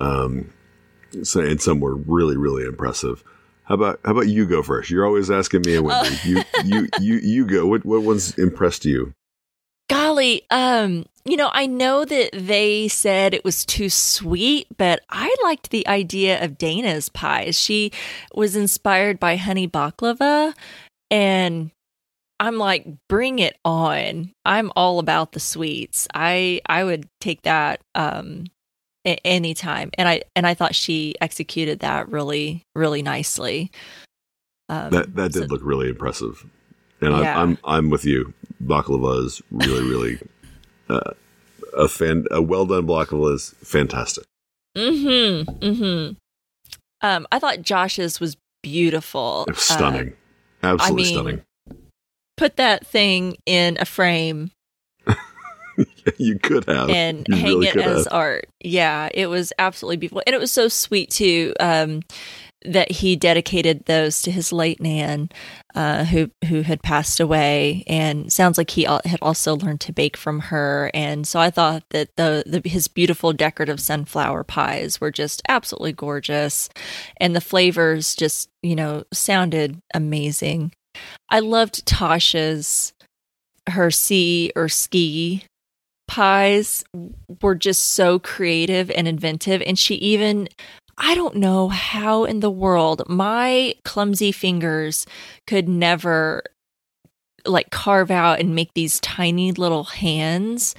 [0.00, 0.50] um,
[1.22, 3.24] so, and some were really really impressive.
[3.72, 4.90] How about how about you go first?
[4.90, 6.14] You're always asking me and Wendy.
[6.24, 7.66] You you you you go.
[7.66, 9.14] What what ones impressed you?
[9.88, 15.34] Golly, um, you know, I know that they said it was too sweet, but I
[15.42, 17.58] liked the idea of Dana's pies.
[17.58, 17.92] She
[18.34, 20.52] was inspired by honey baklava,
[21.10, 21.70] and
[22.38, 24.32] I'm like, bring it on.
[24.44, 26.06] I'm all about the sweets.
[26.12, 28.44] I I would take that um
[29.06, 29.90] a- anytime.
[29.98, 33.70] And I and I thought she executed that really really nicely.
[34.68, 36.44] Um, That that did so- look really impressive,
[37.00, 37.38] and Yeah.
[37.38, 38.32] I, I'm I'm with you.
[38.64, 40.18] Baklava is really really
[40.88, 41.12] uh,
[41.76, 42.26] a fan.
[42.30, 44.24] A well done baklava is fantastic.
[44.76, 45.50] Mm-hmm.
[45.64, 46.14] Mm-hmm.
[47.06, 49.44] Um, I thought Josh's was beautiful.
[49.48, 50.12] It was Uh, stunning,
[50.62, 51.42] absolutely mean, stunning.
[52.36, 54.50] put that thing in a frame
[56.18, 58.12] you could have and You hang really it as have.
[58.12, 58.48] art.
[58.60, 60.22] Yeah, it was absolutely beautiful.
[60.26, 62.02] And it was so sweet too, um,
[62.64, 65.28] that he dedicated those to his late nan,
[65.74, 67.82] uh, who who had passed away.
[67.88, 70.88] And sounds like he had also learned to bake from her.
[70.94, 75.92] And so I thought that the, the his beautiful decorative sunflower pies were just absolutely
[75.92, 76.68] gorgeous.
[77.16, 80.72] And the flavors just, you know, sounded amazing.
[81.30, 82.92] I loved Tasha's
[83.70, 85.44] her sea or ski
[86.12, 86.84] pies
[87.40, 90.46] were just so creative and inventive and she even
[90.98, 95.06] I don't know how in the world my clumsy fingers
[95.46, 96.42] could never
[97.46, 100.74] like carve out and make these tiny little hands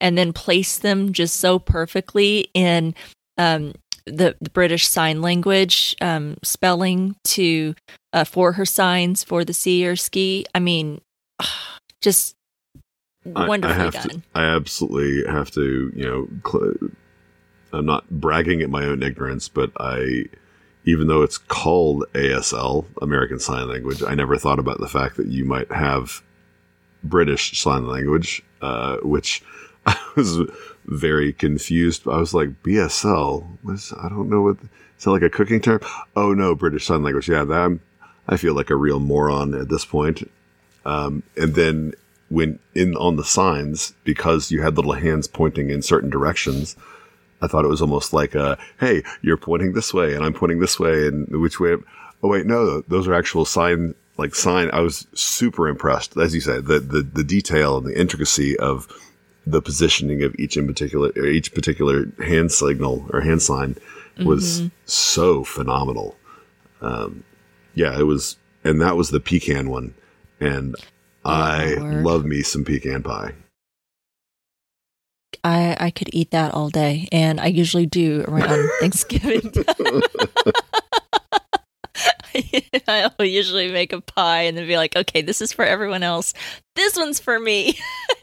[0.00, 2.94] and then place them just so perfectly in
[3.38, 3.72] um,
[4.06, 7.74] the, the British Sign Language um, spelling to
[8.12, 10.46] uh, for her signs for the sea or ski.
[10.54, 11.00] I mean,
[12.00, 12.35] just
[13.34, 14.08] wonderfully I, I done.
[14.08, 16.90] To, I absolutely have to, you know, cl-
[17.72, 20.24] I'm not bragging at my own ignorance, but I,
[20.84, 25.26] even though it's called ASL, American Sign Language, I never thought about the fact that
[25.26, 26.22] you might have
[27.02, 29.42] British Sign Language, uh, which
[29.86, 30.38] I was
[30.86, 32.06] very confused.
[32.08, 33.46] I was like, BSL?
[33.64, 34.56] Was I don't know what.
[34.98, 35.80] Is that like a cooking term?
[36.14, 37.28] Oh no, British Sign Language.
[37.28, 37.80] Yeah, that, I'm,
[38.28, 40.30] I feel like a real moron at this point.
[40.84, 41.94] Um, and then
[42.28, 46.76] when in on the signs, because you had little hands pointing in certain directions,
[47.40, 50.60] I thought it was almost like a, hey, you're pointing this way and I'm pointing
[50.60, 51.76] this way and which way?
[52.22, 54.70] Oh wait, no, those are actual sign like sign.
[54.72, 58.88] I was super impressed, as you said, the the, the detail and the intricacy of
[59.46, 63.76] the positioning of each in particular each particular hand signal or hand sign
[64.24, 64.68] was mm-hmm.
[64.86, 66.16] so phenomenal.
[66.80, 67.24] Um,
[67.74, 69.94] yeah, it was, and that was the pecan one,
[70.40, 70.74] and
[71.26, 72.04] I Lord.
[72.04, 73.34] love me some pecan pie.
[75.44, 79.52] I I could eat that all day, and I usually do around Thanksgiving.
[82.88, 86.34] I'll usually make a pie and then be like, okay, this is for everyone else.
[86.74, 87.78] This one's for me.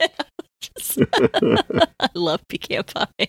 [2.00, 3.28] I love pecan pie.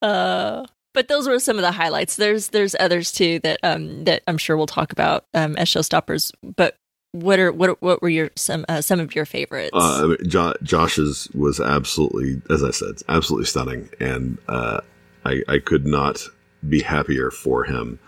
[0.00, 2.16] Uh, but those were some of the highlights.
[2.16, 6.32] There's there's others too that um that I'm sure we'll talk about um as showstoppers.
[6.56, 6.76] But
[7.12, 9.70] what are what what were your some uh, some of your favorites?
[9.72, 14.80] Uh, I mean, jo- Josh's was absolutely, as I said, absolutely stunning, and uh,
[15.24, 16.22] I I could not
[16.68, 17.98] be happier for him.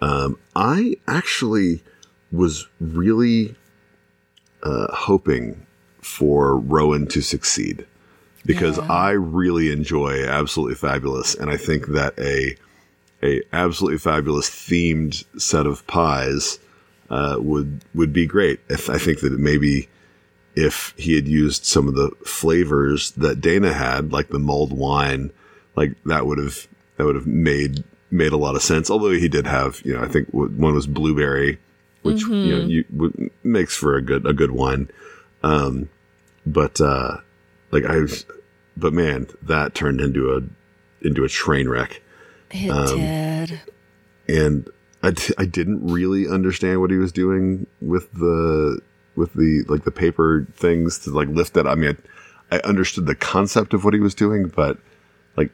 [0.00, 1.82] Um, I actually
[2.32, 3.54] was really
[4.62, 5.66] uh, hoping
[6.00, 7.86] for Rowan to succeed
[8.46, 8.86] because yeah.
[8.90, 12.56] I really enjoy Absolutely Fabulous, and I think that a
[13.22, 16.58] a absolutely fabulous themed set of pies
[17.10, 18.60] uh, would would be great.
[18.68, 19.88] If I think that maybe
[20.54, 25.32] if he had used some of the flavors that Dana had, like the mulled wine,
[25.76, 28.90] like that would have that would have made made a lot of sense.
[28.90, 31.58] Although he did have, you know, I think one was blueberry,
[32.02, 32.32] which mm-hmm.
[32.32, 34.90] you know you, makes for a good a good wine.
[35.42, 35.88] Um,
[36.46, 37.18] but uh,
[37.70, 38.02] like I,
[38.76, 42.02] but man, that turned into a into a train wreck.
[42.50, 43.60] It um, did.
[44.28, 44.70] And
[45.02, 48.80] I, I didn't really understand what he was doing with the
[49.16, 51.66] with the like the paper things to like lift that.
[51.66, 51.96] I mean,
[52.50, 54.78] I, I understood the concept of what he was doing, but
[55.36, 55.52] like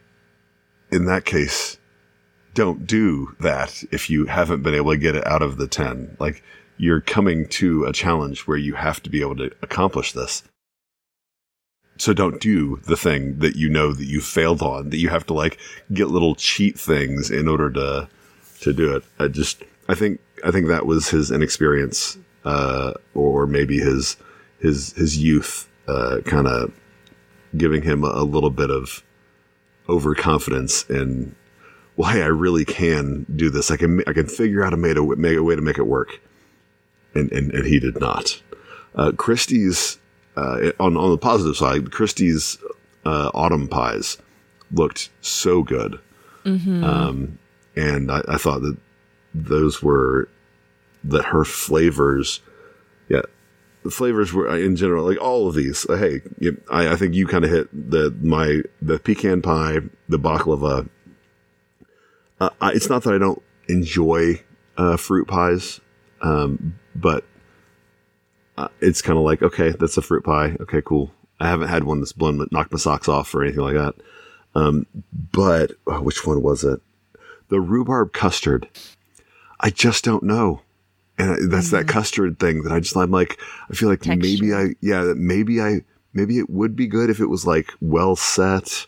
[0.91, 1.77] in that case,
[2.53, 6.17] don't do that if you haven't been able to get it out of the 10.
[6.19, 6.43] Like
[6.77, 10.43] you're coming to a challenge where you have to be able to accomplish this.
[11.99, 15.25] So don't do the thing that you know that you failed on, that you have
[15.27, 15.57] to like
[15.93, 18.09] get little cheat things in order to,
[18.61, 19.03] to do it.
[19.19, 24.17] I just, I think, I think that was his inexperience, uh, or maybe his,
[24.59, 26.73] his, his youth, uh, kind of
[27.55, 29.03] giving him a, little bit of
[29.87, 31.35] overconfidence in
[31.95, 33.71] why I really can do this.
[33.71, 35.87] I can, I can figure out a, made a, make a way to make it
[35.87, 36.19] work
[37.15, 38.41] and, and, and he did not.
[38.95, 39.97] Uh, Cristy's,
[40.35, 42.57] uh, on, on the positive side, Cristy's
[43.05, 44.17] uh, autumn pies
[44.71, 45.99] looked so good.
[46.45, 46.83] Mm-hmm.
[46.83, 47.39] Um,
[47.77, 48.77] and I, I, thought that
[49.33, 50.29] those were,
[51.03, 52.41] that her flavors,
[53.09, 53.21] yeah,
[53.83, 55.85] the flavors were in general, like all of these.
[55.89, 59.79] Uh, hey, you, I, I, think you kind of hit the, my, the pecan pie,
[60.09, 60.89] the baklava.
[62.39, 64.41] Uh, I, it's not that I don't enjoy
[64.77, 65.79] uh, fruit pies.
[66.21, 67.23] Um, but
[68.57, 70.55] uh, it's kind of like, okay, that's a fruit pie.
[70.61, 71.11] Okay, cool.
[71.39, 73.95] I haven't had one that's blown, knocked my socks off or anything like that.
[74.55, 74.87] Um,
[75.31, 76.81] but oh, which one was it?
[77.49, 78.67] The rhubarb custard.
[79.59, 80.61] I just don't know.
[81.17, 81.77] And that's mm-hmm.
[81.77, 84.19] that custard thing that I just, I'm like, I feel like Texture.
[84.21, 85.81] maybe I, yeah, maybe I,
[86.13, 88.85] maybe it would be good if it was like well set.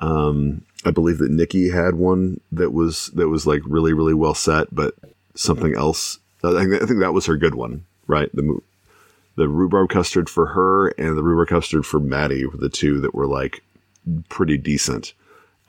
[0.00, 4.34] Um, I believe that Nicky had one that was, that was like really, really well
[4.34, 4.94] set, but
[5.36, 8.30] something else I think that was her good one, right?
[8.34, 8.58] The
[9.34, 13.14] the rhubarb custard for her and the rhubarb custard for Matty were the two that
[13.14, 13.62] were like
[14.28, 15.14] pretty decent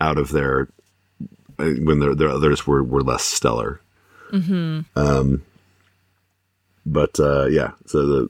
[0.01, 0.67] out of their
[1.71, 3.81] when their, their others were were less stellar.
[4.31, 4.81] Mm-hmm.
[4.95, 5.43] Um,
[6.85, 8.29] but uh, yeah, so the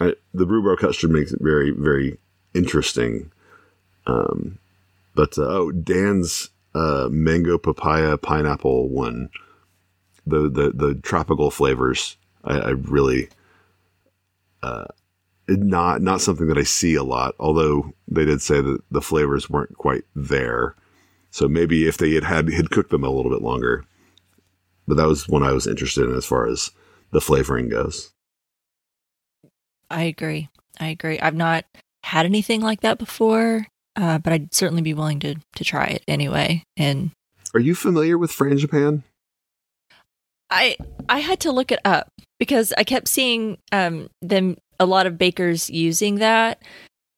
[0.00, 2.18] I, the rhubarb custard makes it very very
[2.54, 3.30] interesting.
[4.06, 4.58] Um,
[5.14, 9.30] but uh, oh, Dan's uh, mango papaya pineapple one
[10.26, 12.16] the the the tropical flavors.
[12.44, 13.28] I, I really,
[14.62, 14.86] uh,
[15.48, 17.34] not not something that I see a lot.
[17.38, 20.74] Although they did say that the flavors weren't quite there,
[21.30, 23.84] so maybe if they had had had cooked them a little bit longer.
[24.86, 26.70] But that was one I was interested in as far as
[27.12, 28.12] the flavoring goes.
[29.88, 30.48] I agree.
[30.78, 31.20] I agree.
[31.20, 31.64] I've not
[32.02, 33.66] had anything like that before,
[33.96, 36.64] uh, but I'd certainly be willing to to try it anyway.
[36.76, 37.10] And
[37.54, 39.02] are you familiar with Frangipane?
[40.50, 40.76] I
[41.08, 45.18] I had to look it up because I kept seeing um, them a lot of
[45.18, 46.62] bakers using that,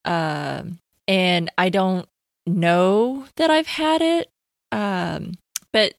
[0.05, 2.09] um, and I don't
[2.47, 4.29] know that I've had it,
[4.71, 5.33] um,
[5.73, 5.95] but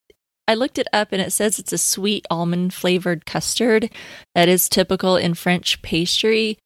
[0.47, 3.89] I looked it up and it says it's a sweet almond flavored custard
[4.35, 6.57] that is typical in French pastry.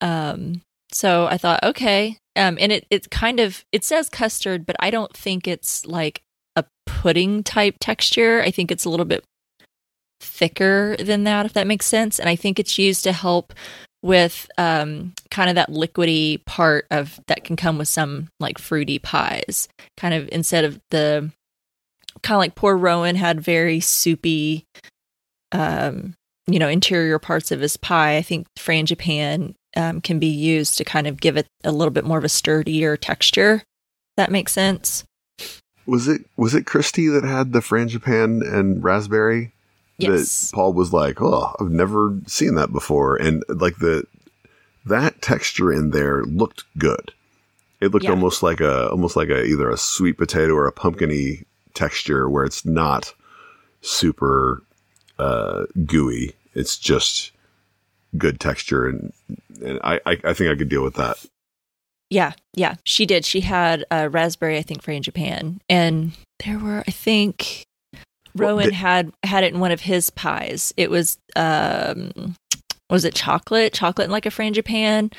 [0.00, 0.62] Um,
[0.92, 4.90] so I thought, okay, um, and it it kind of it says custard, but I
[4.90, 6.22] don't think it's like
[6.56, 8.40] a pudding type texture.
[8.40, 9.24] I think it's a little bit
[10.20, 12.18] thicker than that, if that makes sense.
[12.18, 13.52] And I think it's used to help
[14.02, 18.98] with um, kind of that liquidy part of that can come with some like fruity
[18.98, 19.68] pies.
[19.96, 21.30] Kind of instead of the
[22.22, 24.64] kind of like poor Rowan had very soupy,
[25.52, 26.14] um,
[26.46, 28.16] you know, interior parts of his pie.
[28.16, 32.04] I think frangipane um, can be used to kind of give it a little bit
[32.04, 33.62] more of a sturdier texture.
[34.16, 35.04] That makes sense.
[35.86, 39.52] Was it was it Cristy that had the frangipane and raspberry?
[39.98, 40.50] Yes.
[40.50, 44.04] That Paul was like, "Oh, I've never seen that before," and like the
[44.86, 47.12] that texture in there looked good.
[47.80, 48.10] It looked Yeah.
[48.12, 52.44] almost like a almost like a either a sweet potato or a pumpkiny texture where
[52.44, 53.12] it's not
[53.80, 54.62] super
[55.18, 56.34] uh, gooey.
[56.54, 57.32] It's just
[58.16, 59.12] good texture, and
[59.64, 61.24] and I, I I think I could deal with that.
[62.10, 63.24] Yeah, yeah, she did.
[63.26, 66.12] She had a raspberry, I think, frangipane, and
[66.44, 67.64] there were, I think,
[68.38, 70.72] Rowan the- had had it in one of his pies.
[70.76, 72.34] It was, um,
[72.90, 73.72] was it chocolate?
[73.72, 75.12] Chocolate in like a frangipane.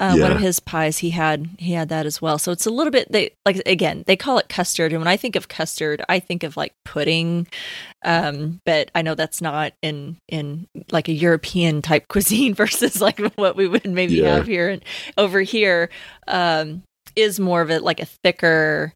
[0.00, 2.38] Uh, One of his pies, he had he had that as well.
[2.38, 5.16] So it's a little bit they like again they call it custard, and when I
[5.16, 7.48] think of custard, I think of like pudding.
[8.04, 13.18] Um, but I know that's not in in like a European type cuisine versus like
[13.34, 14.36] what we would maybe Yeah.
[14.36, 14.84] have here and
[15.16, 15.90] over here
[16.28, 16.84] um,
[17.16, 18.92] is more of it like a thicker,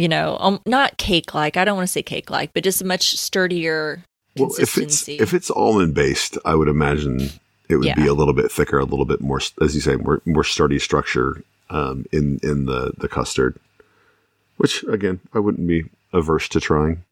[0.00, 1.56] you know, um, not cake like.
[1.58, 4.02] I don't want to say cake like, but just a much sturdier
[4.36, 5.18] Well, if it's consistency.
[5.18, 7.30] if it's almond based, I would imagine
[7.68, 10.22] it would be a little bit thicker, a little bit more, as you say, more
[10.24, 13.58] more sturdy structure um, in in the the custard.
[14.56, 17.04] Which again, I wouldn't be averse to trying.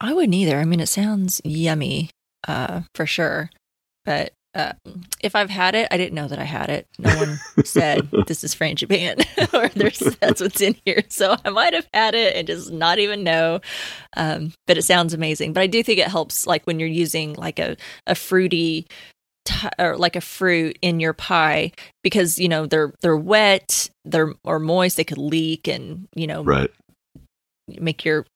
[0.00, 0.58] I wouldn't either.
[0.58, 2.10] I mean, it sounds yummy,
[2.48, 3.50] uh, for sure.
[4.04, 4.72] But uh,
[5.22, 6.86] if I've had it, I didn't know that I had it.
[6.98, 11.02] No one said this is frangipane or there's that's what's in here.
[11.08, 13.60] So I might have had it and just not even know.
[14.16, 15.52] Um, but it sounds amazing.
[15.52, 18.86] But I do think it helps, like when you're using like a a fruity
[19.44, 24.34] t- or like a fruit in your pie because you know they're they're wet, they're
[24.44, 26.70] or moist, they could leak and you know Right.
[27.68, 28.26] make your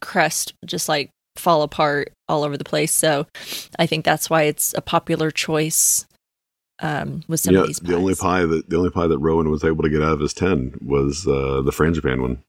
[0.00, 2.92] crust just like fall apart all over the place.
[2.92, 3.26] So
[3.78, 6.06] I think that's why it's a popular choice
[6.80, 7.60] um, with some yeah.
[7.60, 7.88] of these pies.
[7.88, 10.20] The only pie that the only pie that Rowan was able to get out of
[10.20, 12.42] his ten was uh, the frangipane one.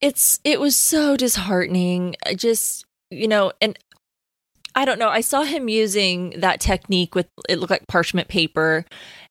[0.00, 2.16] it's it was so disheartening.
[2.26, 3.78] I just you know, and
[4.74, 5.08] I don't know.
[5.08, 8.84] I saw him using that technique with it looked like parchment paper,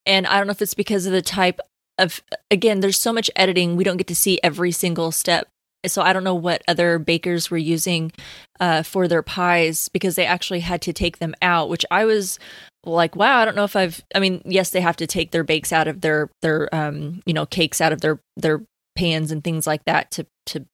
[0.06, 1.60] and I don't know if it's because of the type
[1.98, 2.80] of again.
[2.80, 5.48] There's so much editing, we don't get to see every single step.
[5.88, 8.12] So I don't know what other bakers were using
[8.60, 12.38] uh, for their pies because they actually had to take them out, which I was
[12.86, 14.02] like, wow, I don't know if I've.
[14.14, 17.34] I mean, yes, they have to take their bakes out of their their um you
[17.34, 18.62] know cakes out of their their
[18.96, 20.66] pans and things like that to to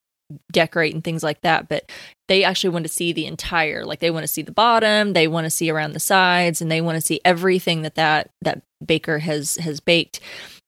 [0.52, 1.90] decorate and things like that but
[2.28, 5.28] they actually want to see the entire like they want to see the bottom they
[5.28, 8.62] want to see around the sides and they want to see everything that that that
[8.86, 10.20] baker has has baked.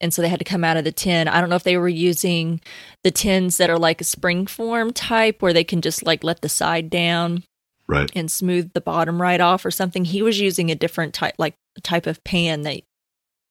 [0.01, 1.27] And so they had to come out of the tin.
[1.27, 2.61] I don't know if they were using
[3.03, 6.41] the tins that are like a spring form type where they can just like let
[6.41, 7.43] the side down
[7.87, 8.11] Right.
[8.15, 10.05] and smooth the bottom right off or something.
[10.05, 12.81] He was using a different type like type of pan that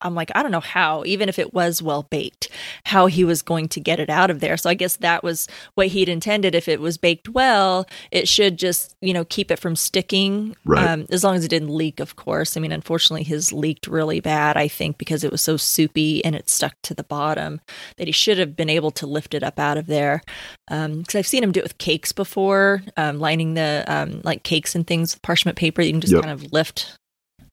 [0.01, 2.49] I'm like, I don't know how, even if it was well baked,
[2.85, 4.57] how he was going to get it out of there.
[4.57, 6.55] So I guess that was what he'd intended.
[6.55, 10.55] If it was baked well, it should just, you know, keep it from sticking.
[10.65, 10.89] Right.
[10.89, 12.57] Um, as long as it didn't leak, of course.
[12.57, 16.35] I mean, unfortunately, his leaked really bad, I think, because it was so soupy and
[16.35, 17.61] it stuck to the bottom
[17.97, 20.23] that he should have been able to lift it up out of there.
[20.69, 24.75] Because I've seen him do it with cakes before, um, lining the um, like cakes
[24.75, 26.23] and things with parchment paper you can just Yep.
[26.23, 26.95] kind of lift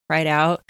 [0.10, 0.62] right out.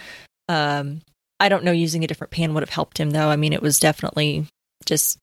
[0.47, 1.01] Um,
[1.39, 3.29] I don't know using a different pan would have helped him though.
[3.29, 4.47] I mean, it was definitely
[4.85, 5.19] just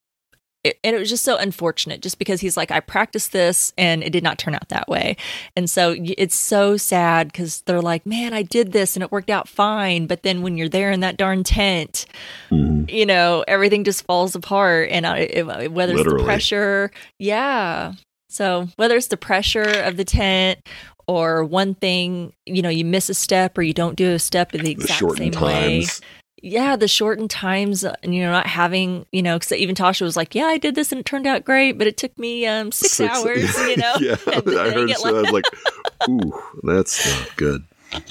[0.65, 4.03] it, and it was just so unfortunate just because he's like i practiced this and
[4.03, 5.17] it did not turn out that way
[5.57, 9.31] and so it's so sad because they're like man i did this and it worked
[9.31, 12.07] out fine but then when you're there in that darn tent
[12.51, 12.85] mm-hmm.
[12.89, 16.01] you know everything just falls apart and I, it, whether Literally.
[16.03, 17.95] it's the pressure yeah
[18.29, 20.61] so whether it's the pressure of the tent
[21.07, 24.55] or one thing, you know, you miss a step or you don't do a step
[24.55, 26.01] in the exact the same times.
[26.01, 26.07] way
[26.43, 30.03] yeah, the shortened times, and uh, you know, not having, you know, because even Tasha
[30.03, 32.47] was like, "Yeah, I did this and it turned out great, but it took me
[32.47, 35.05] um, six, six hours." You know, yeah, I heard so.
[35.05, 35.45] Like, I was like,
[36.09, 37.65] "Ooh, that's not good."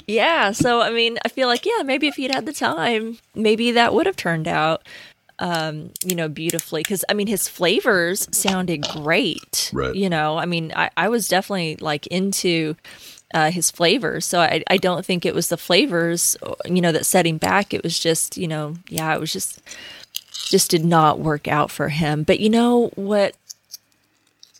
[0.06, 3.72] Yeah, so I mean, I feel like yeah, maybe if you'd had the time, maybe
[3.72, 4.88] that would have turned out,
[5.42, 6.82] um, you know, beautifully.
[6.82, 9.70] Because I mean, his flavors sounded great.
[9.74, 9.92] Right.
[9.94, 12.76] You know, I mean, I, I was definitely like into
[13.34, 14.24] uh, his flavors.
[14.24, 17.74] So I, I don't think it was the flavors, you know, that set him back.
[17.74, 19.60] It was just, you know, yeah, it was just,
[20.30, 22.22] just did not work out for him.
[22.22, 23.34] But you know what?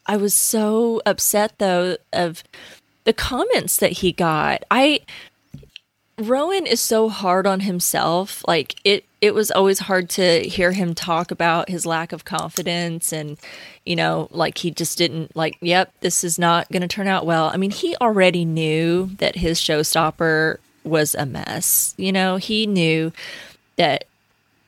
[0.04, 2.42] I was so upset though of
[3.04, 4.64] the comments that he got.
[4.68, 5.02] I,
[6.18, 8.44] Rowan is so hard on himself.
[8.46, 13.12] Like it it was always hard to hear him talk about his lack of confidence
[13.12, 13.38] and
[13.84, 17.26] you know, like he just didn't like, yep, this is not going to turn out
[17.26, 17.46] well.
[17.46, 21.94] I mean, he already knew that his showstopper was a mess.
[21.96, 23.12] You know, he knew
[23.76, 24.04] that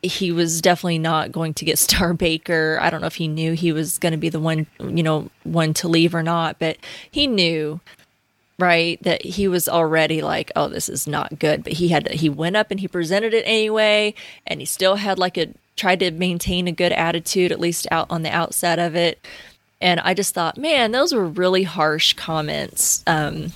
[0.03, 2.79] he was definitely not going to get Star Baker.
[2.81, 5.31] I don't know if he knew he was going to be the one, you know,
[5.45, 6.79] one to leave or not, but
[7.11, 7.81] he knew
[8.59, 12.29] right that he was already like oh this is not good but he had he
[12.29, 14.15] went up and he presented it anyway
[14.47, 18.07] and he still had like a tried to maintain a good attitude at least out
[18.09, 19.19] on the outset of it.
[19.81, 23.53] And i just thought man those were really harsh comments um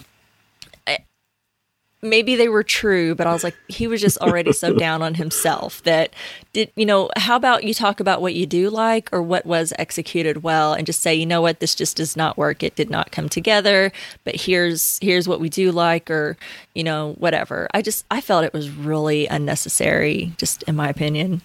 [2.03, 5.14] maybe they were true, but I was like, he was just already so down on
[5.14, 6.12] himself that
[6.53, 9.72] did, you know, how about you talk about what you do like or what was
[9.78, 12.62] executed well and just say, you know what, this just does not work.
[12.62, 13.92] It did not come together,
[14.24, 16.36] but here's, here's what we do like, or,
[16.74, 17.68] you know, whatever.
[17.74, 21.42] I just, I felt it was really unnecessary, just in my opinion.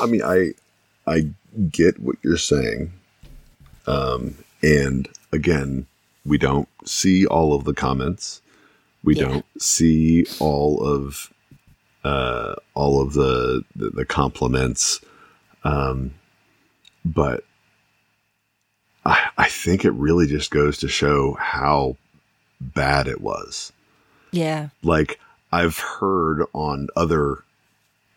[0.00, 0.52] I mean, I,
[1.06, 1.28] I
[1.70, 2.92] get what you're saying.
[3.86, 5.86] Um, and again,
[6.24, 8.42] we don't see all of the comments
[9.08, 9.22] we yeah.
[9.22, 11.32] don't see all of
[12.04, 15.00] uh, all of the the, the compliments,
[15.64, 16.12] um,
[17.06, 17.42] but
[19.06, 21.96] I, I think it really just goes to show how
[22.60, 23.72] bad it was.
[24.30, 25.18] Yeah, like
[25.52, 27.44] I've heard on other.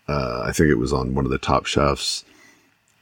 [0.10, 2.26] Uh, I think it was on one of the top chefs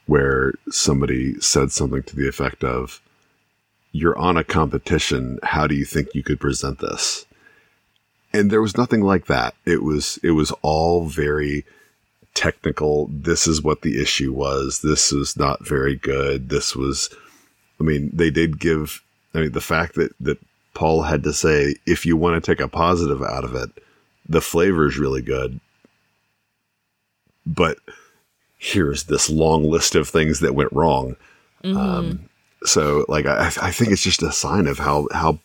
[0.06, 3.02] where somebody said something to the effect of,
[3.94, 5.40] "You're on a competition.
[5.42, 7.26] How do you think you could present this?"
[8.34, 9.56] And there was nothing like that.
[9.66, 11.66] It was it was all very
[12.34, 13.10] technical.
[13.12, 14.82] This is what the issue was.
[14.82, 16.50] This was not very good.
[16.50, 17.10] This was
[17.80, 19.02] I mean, they did give
[19.34, 20.40] I mean the fact that that
[20.74, 23.70] Paul had to say if you want to take a positive out of it,
[24.28, 25.60] the flavor is really good.
[27.46, 27.80] But
[28.58, 31.16] here's this long list of things that went wrong.
[31.64, 31.78] Mm-hmm.
[31.78, 32.30] Um,
[32.64, 35.40] so like I, I think it's just a sign of how how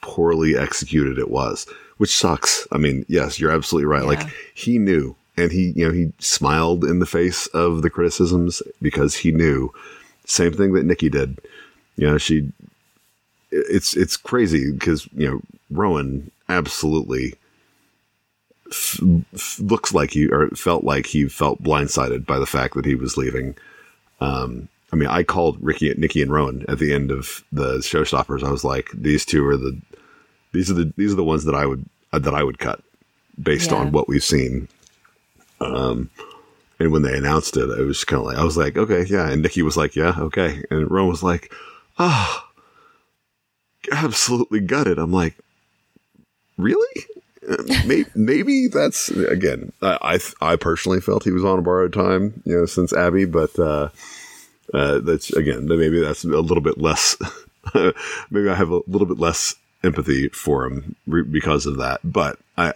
[0.00, 1.66] poorly executed it was
[1.98, 2.66] which sucks.
[2.72, 4.02] I mean, yes, you're absolutely right.
[4.02, 4.08] Yeah.
[4.08, 8.62] Like he knew and he, you know, he smiled in the face of the criticisms
[8.80, 9.72] because he knew.
[10.26, 11.38] Same thing that Nicky did.
[11.96, 12.50] You know, she
[13.50, 15.40] it's it's crazy because, you know,
[15.70, 17.34] Rowan absolutely
[18.70, 19.00] f-
[19.34, 22.94] f- looks like he or felt like he felt blindsided by the fact that he
[22.94, 23.54] was leaving.
[24.20, 28.42] Um, I mean, I called Ricky, Nicky, and Rowan at the end of the showstoppers.
[28.42, 29.78] I was like, these two are the
[30.54, 32.80] these are the these are the ones that I would uh, that I would cut
[33.40, 33.78] based yeah.
[33.78, 34.68] on what we've seen.
[35.60, 36.10] Um,
[36.78, 39.28] and when they announced it, it was kind of like I was like, okay, yeah.
[39.28, 40.62] And Nicky was like, yeah, okay.
[40.70, 41.52] And Rome was like,
[41.98, 42.46] ah,
[43.92, 44.98] oh, absolutely gutted.
[44.98, 45.36] I'm like,
[46.56, 47.04] really?
[47.86, 49.72] maybe, maybe that's again.
[49.82, 53.24] I, I, I personally felt he was on a borrowed time, you know, since Abbi,
[53.26, 53.88] but uh,
[54.72, 57.16] uh, that's again maybe that's a little bit less.
[58.30, 62.00] maybe I have a little bit less empathy for him re- because of that.
[62.02, 62.74] But I,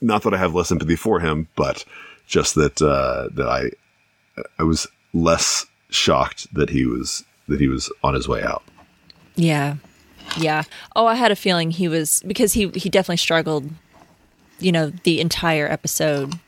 [0.00, 1.84] not that I have less empathy for him, but
[2.26, 3.70] just that uh, that I
[4.58, 8.62] I was less shocked that he was that he was on his way out.
[9.34, 9.76] Yeah,
[10.38, 10.64] yeah.
[10.96, 13.70] Oh, I had a feeling he was because he he definitely struggled.
[14.58, 16.38] You know, the entire episode.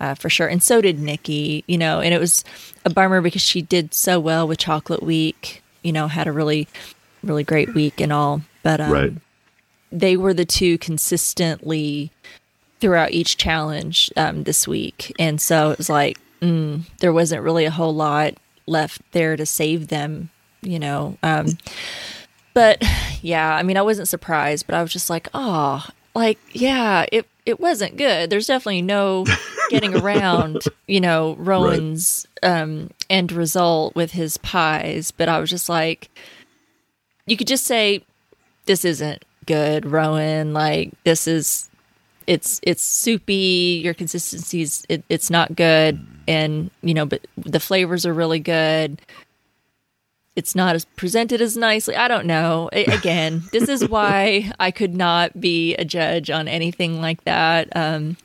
[0.00, 1.64] Uh, for sure, and so did Nicky.
[1.66, 2.44] You know, and it was
[2.84, 5.60] a bummer because she did so well with Chocolate Week.
[5.82, 6.68] You know, had a really,
[7.24, 8.42] really great week and all.
[8.62, 9.12] But um, right.
[9.90, 12.10] they were the two consistently
[12.80, 15.12] throughout each challenge um, this week.
[15.18, 18.34] And so it was like, mm, there wasn't really a whole lot
[18.66, 20.30] left there to save them,
[20.62, 21.16] you know.
[21.22, 21.58] Um,
[22.54, 22.82] but
[23.22, 27.26] yeah, I mean, I wasn't surprised, but I was just like, oh, like yeah, it
[27.46, 28.30] it wasn't good.
[28.30, 29.24] There's definitely no
[29.70, 32.60] getting around, you know, Rowan's right.
[32.60, 35.10] um, end result with his pies.
[35.10, 36.10] But I was just like,
[37.26, 38.04] you could just say,
[38.68, 40.52] this isn't good, Rowan.
[40.52, 41.68] Like this is,
[42.28, 43.80] it's it's soupy.
[43.82, 45.98] Your consistency's it, it's not good,
[46.28, 49.00] and you know, but the flavors are really good
[50.38, 51.96] it's not as presented as nicely.
[51.96, 52.70] I don't know.
[52.72, 57.68] again, this is why I could not be a judge on anything like that.
[57.76, 58.16] Um,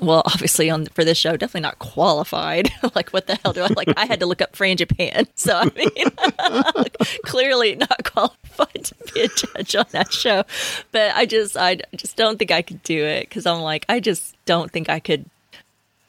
[0.00, 2.70] well, obviously on for this show, definitely not qualified.
[2.94, 3.88] like, what the hell do I like?
[3.96, 6.84] I had to look up frangipane, so I mean,
[7.24, 10.44] clearly not qualified to be a judge on that show.
[10.90, 14.00] But I just, I just don't think I could do it because I'm like, I
[14.00, 15.26] just don't think I could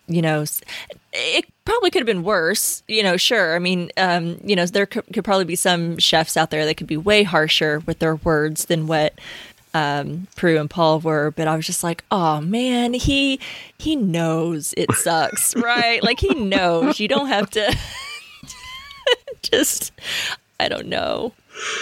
[0.08, 0.44] you know,
[1.14, 2.84] it probably could have been worse.
[2.88, 3.56] You know, sure.
[3.56, 6.76] I mean, um, you know, there could, could, probably be some chefs out there that
[6.76, 9.14] could be way harsher with their words than what
[9.74, 11.32] um, Prue and Paul were.
[11.32, 13.39] But I was just like, oh man, he
[13.78, 16.03] he knows it sucks, right?
[16.03, 16.99] Like he knows.
[16.99, 17.78] You don't have to
[19.41, 19.91] just.
[20.59, 21.34] I don't know.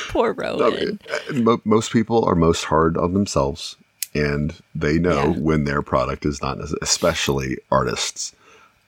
[0.10, 1.00] Poor Rowan.
[1.30, 3.76] I mean, most people are most hard on themselves
[4.14, 5.40] and they know yeah.
[5.40, 8.34] when their product is not, especially artists.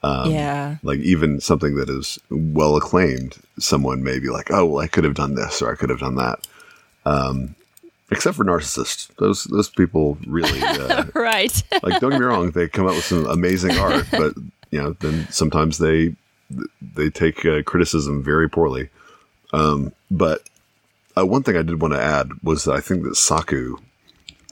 [0.04, 0.78] Um, yeah.
[0.84, 5.06] Like even something that is well acclaimed, someone may be like, "Oh, well, I could
[5.06, 6.46] have done this or I could have done that."
[7.06, 7.56] Um,
[8.16, 11.64] except for narcissists, those those people really uh, right.
[11.84, 14.34] like, don't get me wrong, they come up with some amazing art, but
[14.72, 16.16] you know, then sometimes they
[16.96, 18.90] they take uh, criticism very poorly.
[19.52, 20.42] Um, but
[21.18, 23.78] uh, one thing I did want to add was I think that Saku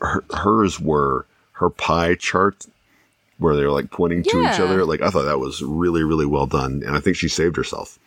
[0.02, 2.66] her, hers were her pie chart
[3.38, 4.86] where they're like pointing to each other.
[4.86, 7.98] Like I thought that was really, really well done, and I think she saved herself.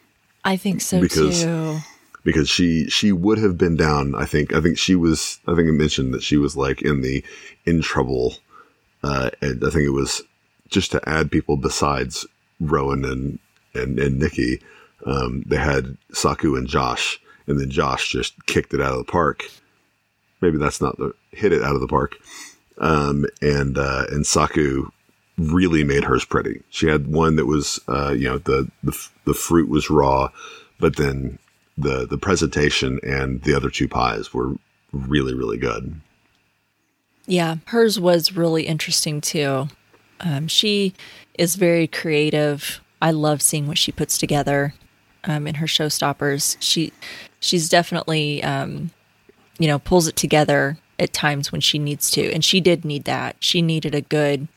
[0.44, 1.78] I think so because, too.
[2.24, 4.14] Because she she would have been down.
[4.14, 5.40] I think I think she was.
[5.46, 7.22] I think I mentioned that she was like in the
[7.66, 8.36] in trouble.
[9.02, 10.22] Uh, and I think it was
[10.68, 12.26] just to add people besides
[12.60, 13.38] Rowan and
[13.74, 14.60] and and Nicky.
[15.04, 19.12] Um, they had Saku and Josh, and then Josh just kicked it out of the
[19.12, 19.44] park
[20.44, 22.16] maybe that's not the hit it out of the park.
[22.78, 24.90] Um, and uh, and Saku
[25.38, 26.62] really made hers pretty.
[26.70, 30.30] She had one that was, uh, you know, the, the the fruit was raw,
[30.78, 31.38] but then
[31.76, 34.54] the the presentation and the other two pies were
[34.92, 36.00] really really good.
[37.26, 39.68] Yeah, hers was really interesting too.
[40.20, 40.94] Um, she
[41.38, 42.80] is very creative.
[43.00, 44.74] I love seeing what she puts together
[45.24, 46.56] um, in her showstoppers.
[46.60, 46.92] She
[47.40, 48.90] she's definitely um,
[49.58, 52.32] you know, pulls it together at times when she needs to.
[52.32, 53.36] And she did need that.
[53.40, 54.48] She needed a good,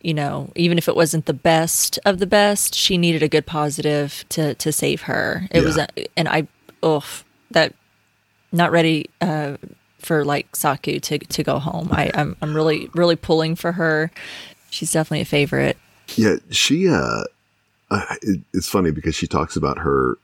[0.00, 3.46] you know, even if it wasn't the best of the best, she needed a good
[3.46, 5.48] positive to to save her.
[5.50, 5.64] It yeah.
[5.64, 6.46] was a, and I
[6.84, 7.74] oof, that
[8.52, 9.56] not ready uh
[9.98, 11.88] for like Saku to to go home.
[11.92, 14.10] I I'm I'm really really pulling for her.
[14.70, 15.76] She's definitely a favorite.
[16.16, 17.24] Yeah, she uh
[18.22, 20.16] it, it's funny because she talks about her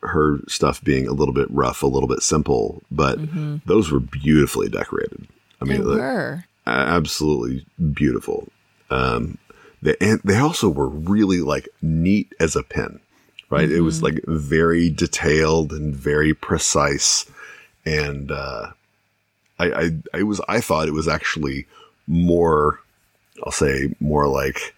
[0.00, 3.56] her stuff being a little bit rough, a little bit simple, but mm-hmm.
[3.64, 5.26] those were beautifully decorated.
[5.62, 8.48] I mean, they were absolutely beautiful.
[8.90, 9.38] Um,
[9.82, 13.00] they, and they also were really like neat as a pin,
[13.50, 13.68] right?
[13.68, 13.76] Mm-hmm.
[13.76, 14.04] It was mm-hmm.
[14.04, 17.26] like very detailed and very precise.
[17.84, 18.72] And, uh,
[19.58, 21.66] I, I, I was, I thought it was actually
[22.06, 22.80] more,
[23.44, 24.74] I'll say more like,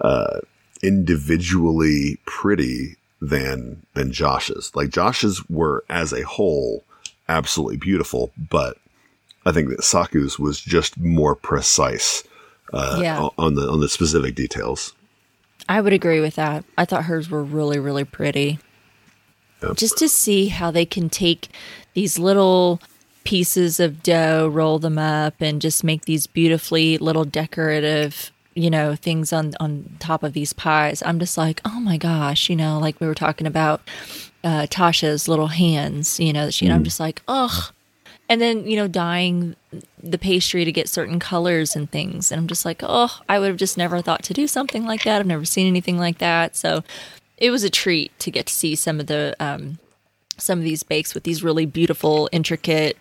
[0.00, 0.40] uh,
[0.82, 4.70] individually pretty than than Josh's.
[4.74, 6.84] Like Josh's were as a whole
[7.28, 8.76] absolutely beautiful, but
[9.46, 12.22] I think that Saku's was just more precise
[12.72, 13.28] uh, yeah.
[13.38, 14.94] on the on the specific details.
[15.68, 16.64] I would agree with that.
[16.76, 18.58] I thought hers were really really pretty.
[19.62, 19.76] Yep.
[19.76, 21.48] Just to see how they can take
[21.94, 22.80] these little
[23.24, 28.94] pieces of dough, roll them up, and just make these beautifully little decorative you know
[28.94, 32.78] things on on top of these pies i'm just like oh my gosh you know
[32.78, 33.82] like we were talking about
[34.44, 36.72] uh, tasha's little hands you know she mm.
[36.72, 37.72] i'm just like ugh
[38.34, 39.54] and then you know dyeing
[40.02, 43.46] the pastry to get certain colors and things and i'm just like oh i would
[43.46, 46.56] have just never thought to do something like that i've never seen anything like that
[46.56, 46.82] so
[47.38, 49.78] it was a treat to get to see some of the um,
[50.36, 52.98] some of these bakes with these really beautiful intricate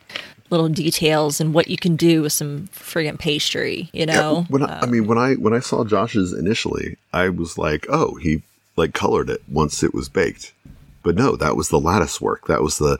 [0.51, 4.37] little details and what you can do with some friggin' pastry, you know?
[4.37, 7.57] Yeah, when I, um, I, mean, when I, when I saw Josh's initially, I was
[7.57, 8.43] like, oh, he
[8.75, 10.53] like colored it once it was baked.
[11.01, 12.45] But no, that was the lattice work.
[12.47, 12.99] That was the,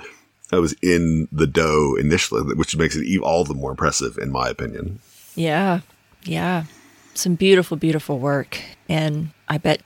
[0.54, 4.49] that was in the dough initially, which makes it all the more impressive in my
[4.49, 4.99] opinion.
[5.36, 5.82] Yeah.
[6.24, 6.66] Yeah.
[7.14, 8.60] Some beautiful, beautiful work.
[8.89, 9.82] And I bet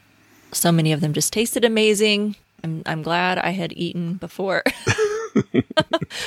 [0.52, 2.36] so many of them just tasted amazing.
[2.64, 4.64] I'm I'm glad I had eaten before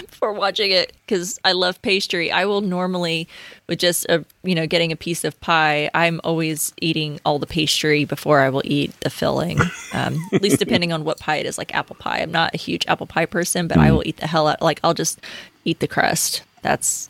[0.07, 2.31] before watching it because I love pastry.
[2.31, 3.29] I will normally
[3.69, 5.91] with just a you know getting a piece of pie.
[5.95, 9.59] I'm always eating all the pastry before I will eat the filling.
[9.93, 12.21] Um, at least depending on what pie it is, like apple pie.
[12.21, 14.63] I'm not a huge apple pie person, but I will eat the hell out.
[14.63, 15.21] Like I'll just
[15.65, 16.43] eat the crust.
[16.63, 17.09] That's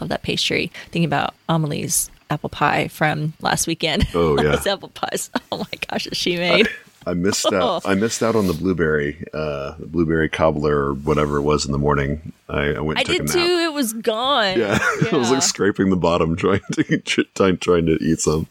[0.00, 0.72] love that pastry.
[0.86, 4.06] Thinking about Amelie's apple pie from last weekend.
[4.14, 4.56] Oh, yeah.
[4.56, 5.30] Those apple pies.
[5.52, 6.68] Oh my gosh, that she made.
[7.06, 7.82] I missed out.
[7.86, 11.72] I missed out on the blueberry, uh, the blueberry cobbler or whatever it was in
[11.72, 12.32] the morning.
[12.48, 12.98] I, I went.
[12.98, 13.38] I did too.
[13.38, 14.58] It was gone.
[14.58, 14.78] Yeah,
[15.12, 16.84] I was like scraping the bottom, trying to
[17.34, 18.46] trying, trying to eat some.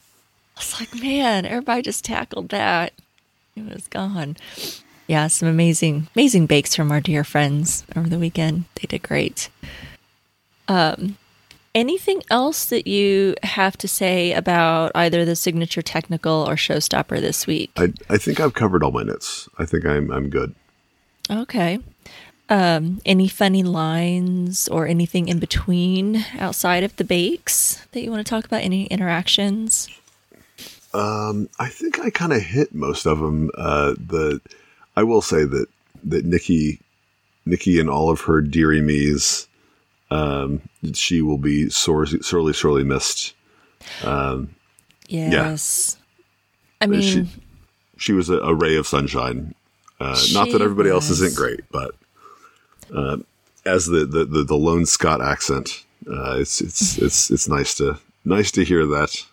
[0.56, 2.93] I was like, man, everybody just tackled that.
[3.56, 4.38] It was gone.
[5.08, 8.66] Yeah, some amazing, amazing bakes from our dear friends over the weekend.
[8.76, 9.49] They did great.
[10.68, 11.18] Um,
[11.76, 17.47] anything else that you have to say about either the signature technical or showstopper this
[17.47, 17.71] week?
[17.78, 19.49] I I think I've covered all my notes.
[19.57, 20.55] I think I'm I'm good.
[21.30, 21.80] Okay.
[22.49, 28.26] Um, any funny lines or anything in between outside of the bakes that you want
[28.26, 28.61] to talk about?
[28.61, 29.88] Any interactions?
[30.93, 33.49] Um, I think I kind of hit most of them.
[33.57, 34.41] Uh, the
[34.95, 35.67] I will say that
[36.03, 36.80] that Nicky,
[37.45, 39.47] Nicky, and all of her dearie me's,
[40.14, 40.61] um,
[40.93, 43.34] she will be sore, sorely, sorely missed.
[45.07, 45.97] Yes.
[46.82, 47.28] I mean, she
[47.97, 49.55] she was a, a ray of sunshine.
[49.99, 51.95] Uh, not that everybody else isn't great, but
[52.93, 53.18] uh,
[53.66, 57.97] as the, the, the, the lone Scott accent, uh, it's it's it's it's nice to
[58.26, 59.26] nice to hear that.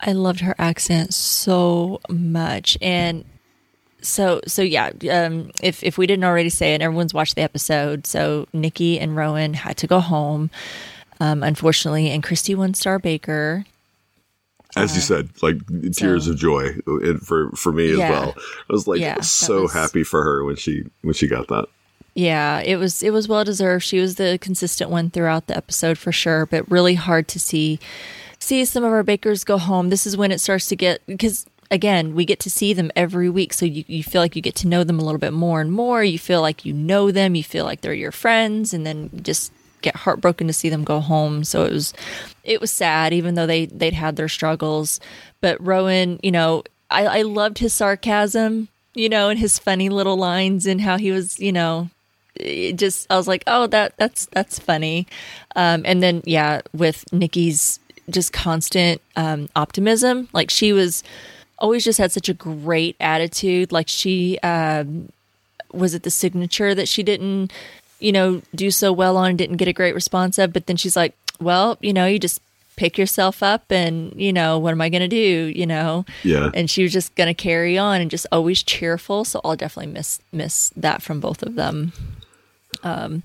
[0.00, 2.76] I loved her accent so much.
[2.80, 3.24] And
[4.04, 8.06] so so yeah, um if if we didn't already say it, everyone's watched the episode.
[8.06, 10.50] So Nicky and Rowan had to go home.
[11.20, 13.64] Um unfortunately, and Cristy won Star Baker.
[14.76, 15.56] As you said, like
[15.92, 18.10] tears so- of joy and for for me as Yeah.
[18.10, 18.34] well.
[18.38, 21.66] I was like Yeah, so was- happy for her when she when she got that.
[22.16, 23.84] Yeah, it was it was well deserved.
[23.84, 27.78] She was the consistent one throughout the episode for sure, but really hard to see
[28.40, 29.88] see some of our bakers go home.
[29.90, 33.28] This is when it starts to get because again, we get to see them every
[33.28, 35.60] week, so you, you feel like you get to know them a little bit more
[35.60, 36.04] and more.
[36.04, 39.52] You feel like you know them, you feel like they're your friends, and then just
[39.82, 41.42] get heartbroken to see them go home.
[41.42, 41.92] So it was
[42.44, 45.00] it was sad, even though they they'd had their struggles.
[45.40, 50.16] But Rowan, you know, I, I loved his sarcasm, you know, and his funny little
[50.16, 51.90] lines and how he was, you know,
[52.74, 55.06] just I was like, oh, that that's that's funny.
[55.56, 61.02] Um, and then yeah, with Nicky's just constant um, optimism, like she was
[61.58, 63.72] always just had such a great attitude.
[63.72, 65.10] Like she um,
[65.72, 67.52] was it the signature that she didn't,
[68.00, 70.76] you know, do so well on, and didn't get a great response of, but then
[70.76, 72.40] she's like, well, you know, you just
[72.76, 75.16] pick yourself up and you know what am i going to do
[75.54, 76.50] you know Yeah.
[76.54, 79.92] and she was just going to carry on and just always cheerful so i'll definitely
[79.92, 81.92] miss miss that from both of them
[82.82, 83.22] um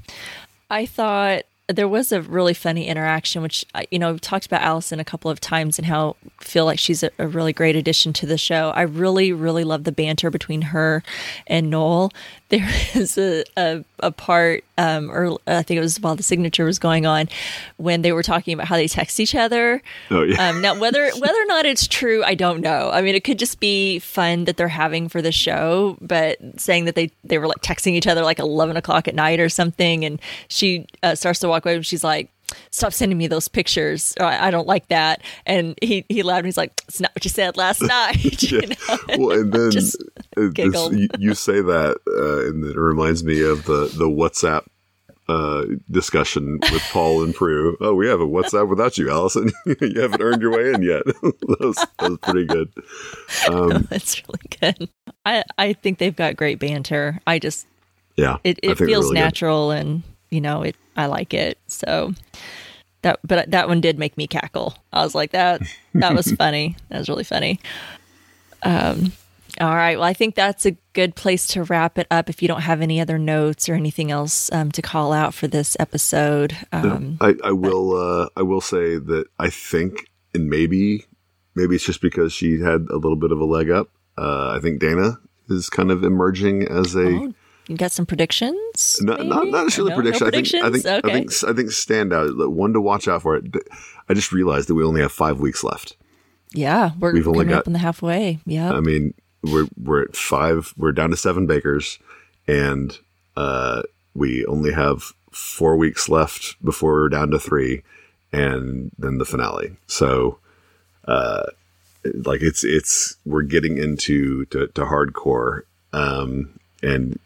[0.69, 4.99] i thought there was a really funny interaction which you know we've talked about alison
[4.99, 8.11] a couple of times and how I feel like she's a, a really great addition
[8.13, 8.71] to the show.
[8.71, 11.03] I really really love the banter between her
[11.47, 12.11] and noel
[12.49, 16.65] there is a, a, a part um or i think it was while the signature
[16.65, 17.27] was going on
[17.77, 19.81] when they were talking about how they text each other
[20.11, 20.49] Oh yeah.
[20.49, 22.89] um, now, whether whether or not it's true, I don't know.
[22.91, 26.85] I mean, it could just be fun that they're having for the show, but saying
[26.85, 30.03] that they they were like texting each other like eleven o'clock at night or something,
[30.03, 32.29] and she uh, starts to walk away, and she's like.
[32.71, 34.13] Stop sending me those pictures.
[34.19, 35.21] I, I don't like that.
[35.45, 38.41] And he, he laughed and he's like, It's not what you said last night.
[38.51, 38.97] you know?
[39.17, 39.97] well, and then Just
[40.35, 44.65] this- you, you say that, uh, and it reminds me of the the WhatsApp
[45.27, 47.77] uh, discussion with Paul and Prue.
[47.81, 49.51] Oh, we have a WhatsApp without you, Alison.
[49.65, 51.05] you haven't earned your way in yet.
[51.05, 52.71] that, was, that was pretty good.
[53.89, 54.39] That's really
[54.77, 54.89] good.
[55.25, 57.19] I, I think they've got great banter.
[57.27, 57.67] I just
[58.15, 59.13] Yeah, it, it feels really good.
[59.15, 62.13] natural and you know it i like it so
[63.01, 65.61] that but that one did make me cackle i was like that
[65.93, 67.59] that was funny that was really funny
[68.63, 69.11] um
[69.59, 72.47] all right well i think that's a good place to wrap it up if you
[72.47, 76.55] don't have any other notes or anything else um, to call out for this episode
[76.71, 77.95] um I, I will.
[77.95, 81.05] Uh, I will say that I think, and maybe,
[81.55, 83.89] maybe it's just because she had a little bit of a leg up.
[84.17, 85.19] Uh, I think Dana
[85.49, 87.33] is kind of emerging as a oh,
[87.69, 89.95] you got some predictions not, not, not necessarily No?
[89.97, 90.27] No prediction.
[90.27, 90.47] I think.
[90.53, 90.83] I think.
[91.03, 91.43] predictions?
[91.43, 91.51] I think.
[91.51, 92.49] I think standout.
[92.51, 93.45] One to watch out for it.
[94.09, 95.95] I just realized that we only have five weeks left.
[96.51, 99.13] yeah we're We've only got- up on the halfway yeah I mean,
[99.43, 100.73] we're we're at five.
[100.77, 101.99] We're down to seven bakers,
[102.47, 102.97] and
[103.37, 107.83] uh, we only have four weeks left before we're down to three,
[108.33, 109.77] and then the finale.
[109.87, 110.39] So,
[111.07, 111.43] uh,
[112.25, 115.61] like it's it's we're getting into to, to hardcore,
[115.93, 117.17] um, and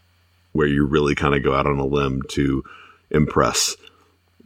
[0.53, 2.63] where you really kind of go out on a limb to
[3.11, 3.75] impress.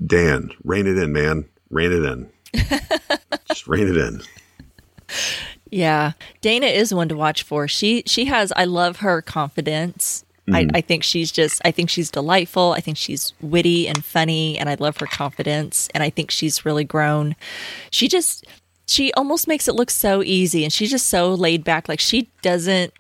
[0.06, 1.46] Dan, rein it in, man.
[1.70, 2.30] Rein it in.
[3.50, 4.22] Just rein it in.
[5.70, 7.68] Yeah, Dana is one to watch for.
[7.68, 8.54] She she has.
[8.56, 10.24] I love her confidence.
[10.50, 10.72] I, mm.
[10.74, 11.62] I think she's just.
[11.66, 12.72] I think she's delightful.
[12.72, 15.90] I think she's witty and funny, and I love her confidence.
[15.94, 17.36] And I think she's really grown.
[17.92, 18.46] She just.
[18.90, 21.90] She almost makes it look so easy, and she's just so laid back.
[21.90, 22.94] Like she doesn't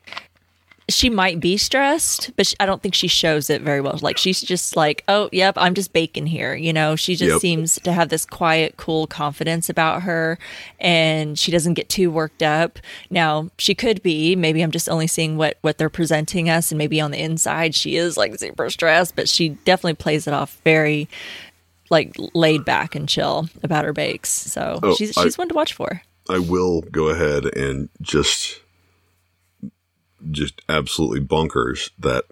[0.89, 3.99] she might be stressed, but she, I don't think she shows it very well.
[4.01, 7.41] Like she's just like, "Oh, yep, I'm just baking here." You know, she just Yep.
[7.41, 10.39] seems to have this quiet, cool confidence about her,
[10.79, 12.79] and she doesn't get too worked up.
[13.09, 14.35] Now, she could be.
[14.35, 17.75] Maybe I'm just only seeing what what they're presenting us, and maybe on the inside
[17.75, 21.09] she is like super stressed, but she definitely plays it off very
[21.89, 24.29] like laid back and chill about her bakes.
[24.29, 26.01] So Oh, she's I- she's one to watch for.
[26.29, 28.59] I will go ahead and just
[30.31, 32.25] just absolutely bonkers that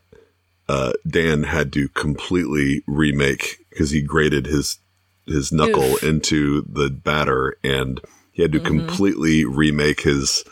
[0.68, 4.80] uh, Dan had to completely remake because he grated his
[5.28, 6.04] his knuckle Oof.
[6.04, 8.00] into the batter and
[8.32, 10.44] he had to completely remake his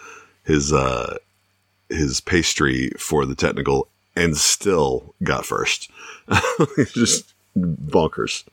[0.44, 1.18] his uh
[1.90, 5.90] his pastry for the technical and still got first.
[6.94, 8.44] just bonkers.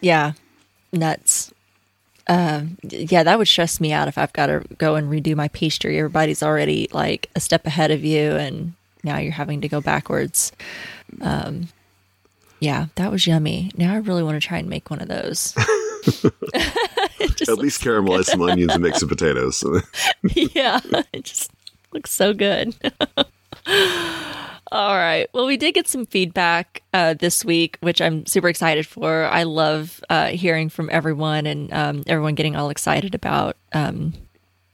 [0.00, 0.32] Yeah,
[0.92, 1.53] nuts.
[2.26, 5.48] Um, yeah, that would stress me out if I've got to go and redo my
[5.48, 5.98] pastry.
[5.98, 8.72] Everybody's already like a step ahead of you, and
[9.02, 10.52] now you're having to go backwards.
[11.20, 11.68] Um,
[12.60, 13.70] yeah, that was yummy.
[13.76, 15.54] Now I really want to try and make one of those.
[16.54, 19.64] At least caramelize some onions and make some potatoes.
[20.22, 20.80] yeah,
[21.12, 21.50] it just
[21.92, 22.74] looks so good.
[24.74, 25.28] All right.
[25.32, 29.26] Well, we did get some feedback uh, this week, which I'm super excited for.
[29.26, 34.14] I love uh, hearing from everyone and um, everyone getting all excited about um,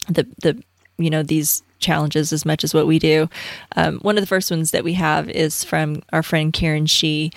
[0.09, 0.63] the the
[0.97, 3.29] you know these challenges as much as what we do.
[3.77, 7.31] Um, one of the first ones that we have is from our friend Karen Shee,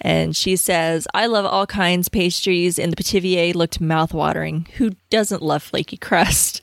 [0.00, 4.66] and she says, "I love all kinds pastries, and the Pithivier looked mouthwatering.
[4.72, 6.62] Who doesn't love flaky crust?"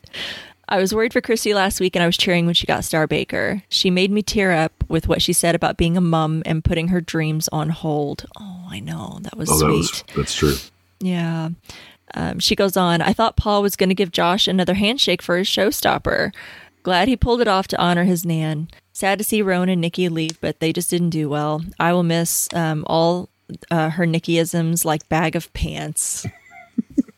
[0.68, 3.08] I was worried for Cristy last week and I was cheering when she got Star
[3.08, 3.64] Baker.
[3.70, 6.88] She made me tear up with what she said about being a mum and putting
[6.90, 8.26] her dreams on hold.
[8.40, 9.20] Oh, I know.
[9.22, 9.78] That was oh, that sweet.
[9.78, 10.56] was that's true.
[11.00, 11.50] Yeah.
[12.14, 15.38] Um, she goes on, I thought Paul was going to give Josh another handshake for
[15.38, 16.34] his showstopper.
[16.84, 18.70] Glad he pulled it off to honor his Nan.
[18.94, 21.64] Sad to see Rowan and Nicky leave, but they just didn't do well.
[21.80, 23.28] I will miss um, all
[23.70, 26.26] uh, her Nickyisms like bag of pants.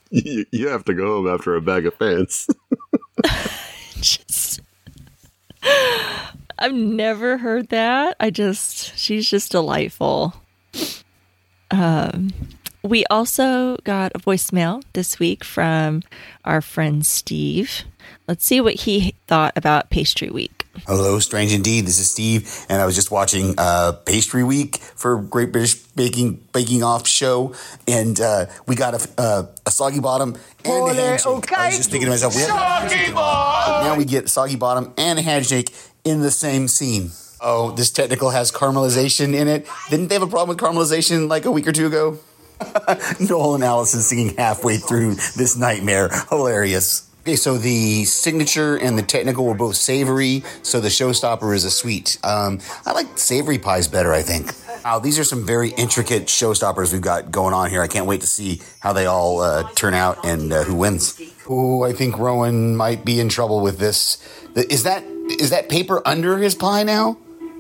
[0.10, 2.48] You, you have to go home after a bag of pants.
[4.02, 4.62] just
[6.60, 8.16] I've never heard that.
[8.20, 10.34] I just she's just delightful.
[11.72, 12.34] Um
[12.84, 16.04] we also got a voicemail this week from
[16.46, 17.84] our friend Steve.
[18.28, 20.57] Let's see what he thought about pastry week.
[20.86, 21.86] Hello, strange indeed.
[21.86, 26.46] This is Steve, and I was just watching uh, Pastry Week for Great British Baking
[26.54, 27.56] Baking Off show,
[27.88, 31.52] and uh, we got a, uh, a soggy bottom and a handshake.
[31.58, 33.88] I was just thinking to myself, we soggy bottom.
[33.88, 35.74] Now we get soggy bottom and a handshake
[36.04, 37.12] in the same scene.
[37.42, 39.68] Oh, this technical has caramelization in it.
[39.90, 42.20] Didn't they have a problem with caramelization like a week or two ago?
[43.20, 46.10] Noel and Alison singing halfway through this nightmare.
[46.30, 47.07] Hilarious.
[47.28, 51.70] Okay, so the signature and the technical were both savory, so the showstopper is a
[51.70, 52.18] sweet.
[52.24, 54.54] Um, I like savory pies better, I think.
[54.86, 57.82] Wow, these are some very intricate showstoppers we've got going on here.
[57.82, 61.20] I can't wait to see how they all uh, turn out and uh, who wins.
[61.50, 64.26] Oh, I think Rowan might be in trouble with this.
[64.56, 67.18] Is that is that paper under his pie now?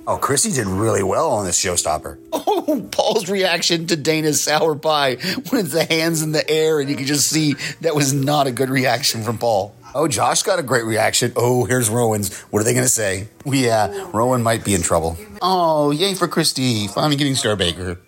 [0.10, 2.18] Oh, Chrissy did really well on this showstopper.
[2.70, 5.16] Oh, Paul's reaction to Dana's sour pie
[5.49, 8.45] when it's the hands in the air, and you can just see that was not
[8.45, 9.74] a good reaction from Paul.
[9.95, 11.32] Oh, Josh got a great reaction.
[11.38, 12.38] Oh, here's Rowan's.
[12.41, 13.30] What are they going to say?
[13.45, 15.18] Yeah, Rowan might be in trouble.
[15.41, 16.93] Oh, yay for Cristy.
[16.93, 18.01] Finally getting Star Baker.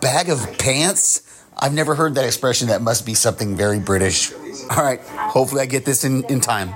[0.00, 1.44] Bag of pants?
[1.58, 2.68] I've never heard that expression.
[2.68, 4.32] That must be something very British.
[4.70, 6.74] All right, hopefully I get this in, in time.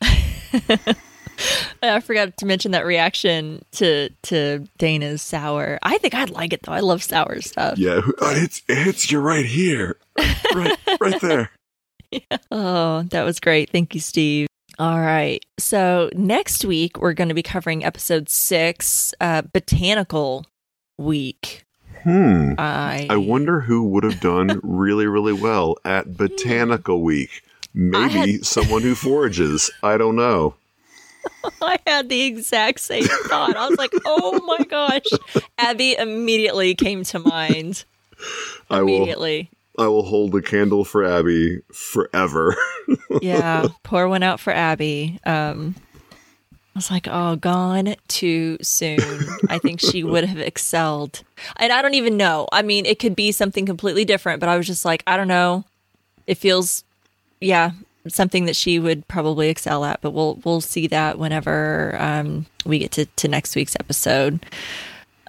[1.82, 5.78] I forgot to mention that reaction to to Dana's sour.
[5.82, 6.72] I think I'd like it though.
[6.72, 7.78] I love sour stuff.
[7.78, 9.96] Yeah, uh, it's it hits you right here,
[10.54, 11.50] right, right there.
[12.50, 13.70] Oh, that was great.
[13.70, 14.48] Thank you, Steve.
[14.80, 15.44] All right.
[15.60, 20.44] So next week we're going to be covering episode six, uh, Botanical
[20.98, 21.64] Week.
[22.02, 22.54] Hmm.
[22.58, 27.42] I I wonder who would have done really, really well at Botanical Week.
[27.72, 29.70] Maybe had- someone who forages.
[29.82, 30.54] I don't know.
[31.62, 33.56] I had the exact same thought.
[33.56, 35.44] I was like, oh my gosh.
[35.58, 37.84] Abbi immediately came to mind.
[38.68, 39.08] I will.
[39.78, 42.56] I will hold a candle for Abbi forever.
[43.22, 43.68] Yeah.
[43.84, 45.18] Pour one out for Abbi.
[45.24, 45.76] Um,
[46.74, 48.98] I was like, oh, gone too soon.
[49.48, 51.22] I think she would have excelled.
[51.56, 52.48] And I don't even know.
[52.52, 55.28] I mean, it could be something completely different, but I was just like, I don't
[55.28, 55.64] know.
[56.26, 56.82] It feels,
[57.40, 57.72] yeah,
[58.08, 60.00] something that she would probably excel at.
[60.00, 64.44] But we'll we'll see that whenever um, we get to, to next week's episode.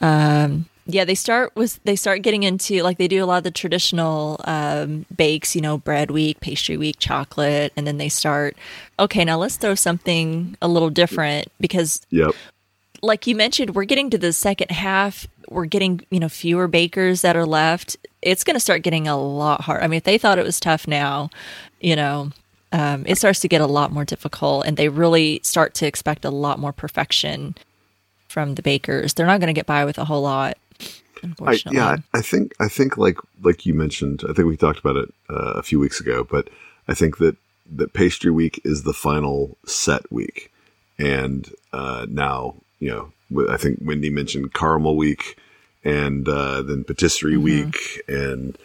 [0.02, 3.44] Um, yeah, they start with they start getting into like they do a lot of
[3.44, 8.58] the traditional um, bakes, you know, bread week, pastry week, chocolate, and then they start.
[9.00, 12.32] Okay, now let's throw something a little different because, yep.
[13.02, 15.28] like you mentioned, we're getting to the second half.
[15.50, 17.98] We're getting you know fewer bakers that are left.
[18.22, 19.84] It's going to start getting a lot hard.
[19.84, 21.30] I mean, if they thought it was tough now,
[21.80, 22.32] you know,
[22.72, 26.26] um, it starts to get a lot more difficult, and they really start to expect
[26.26, 27.56] a lot more perfection
[28.28, 29.14] from the bakers.
[29.14, 30.58] They're not going to get by with a whole lot.
[31.42, 34.96] I, yeah, I think I think like like you mentioned, I think we talked about
[34.96, 36.50] it uh, a few weeks ago, but
[36.88, 37.36] I think that
[37.76, 40.52] that pastry week is the final set week,
[40.98, 45.38] and uh, now you know I think Wendy mentioned caramel week,
[45.84, 47.44] and uh, then patisserie mm-hmm.
[47.44, 48.58] week, and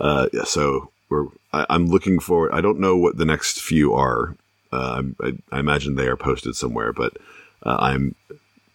[0.00, 2.52] uh, yeah, so we're I, am looking forward.
[2.52, 4.36] I don't know what the next few are.
[4.72, 7.18] Uh, I, I, imagine they are posted somewhere, but
[7.62, 8.14] uh, I'm